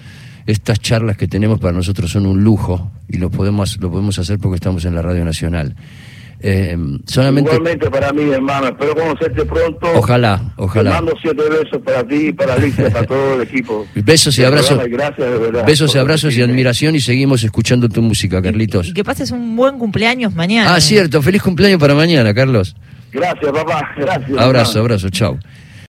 Estas 0.47 0.81
charlas 0.81 1.17
que 1.17 1.29
tenemos 1.29 1.61
para 1.61 1.73
nosotros 1.73 2.11
son 2.11 2.27
un 2.27 2.43
lujo 2.43 2.91
y 3.09 3.19
lo 3.19 3.31
podemos, 3.31 3.79
lo 3.81 3.91
podemos 3.91 4.19
hacer 4.19 4.39
porque 4.39 4.57
estamos 4.57 4.85
en 4.85 4.95
la 4.95 5.03
Radio 5.03 5.25
Nacional. 5.25 5.75
Eh, 6.43 6.77
solamente... 7.07 7.51
Igualmente 7.51 7.91
para 7.91 8.13
mí, 8.13 8.31
hermano. 8.31 8.69
Espero 8.69 8.95
conocerte 8.95 9.45
pronto. 9.45 9.87
Ojalá, 9.95 10.41
ojalá. 10.57 10.91
Te 10.91 10.97
mando 10.97 11.15
siete 11.21 11.43
besos 11.49 11.83
para 11.85 12.07
ti, 12.07 12.33
para 12.33 12.55
Alicia, 12.55 12.91
para 12.91 13.07
todo 13.07 13.35
el 13.35 13.43
equipo. 13.43 13.87
Besos 13.95 14.39
y 14.39 14.45
abrazos. 14.45 14.79
Gracias, 14.89 15.31
de 15.31 15.39
verdad. 15.39 15.67
Besos 15.67 15.95
y 15.95 15.99
abrazos 15.99 16.37
y 16.37 16.43
admiración 16.43 16.95
y 16.95 17.01
seguimos 17.01 17.45
escuchando 17.45 17.89
tu 17.89 18.01
música, 18.01 18.41
Carlitos. 18.41 18.89
Y, 18.89 18.95
que 18.95 19.05
pases 19.05 19.31
un 19.31 19.55
buen 19.55 19.79
cumpleaños 19.79 20.35
mañana. 20.35 20.75
Ah, 20.75 20.81
cierto. 20.81 21.21
Feliz 21.21 21.43
cumpleaños 21.43 21.79
para 21.79 21.95
mañana, 21.95 22.33
Carlos. 22.33 22.75
Gracias, 23.13 23.53
papá. 23.53 23.91
Gracias. 23.97 24.39
Abrazo, 24.39 24.81
abrazo. 24.81 25.11
Chao. 25.11 25.39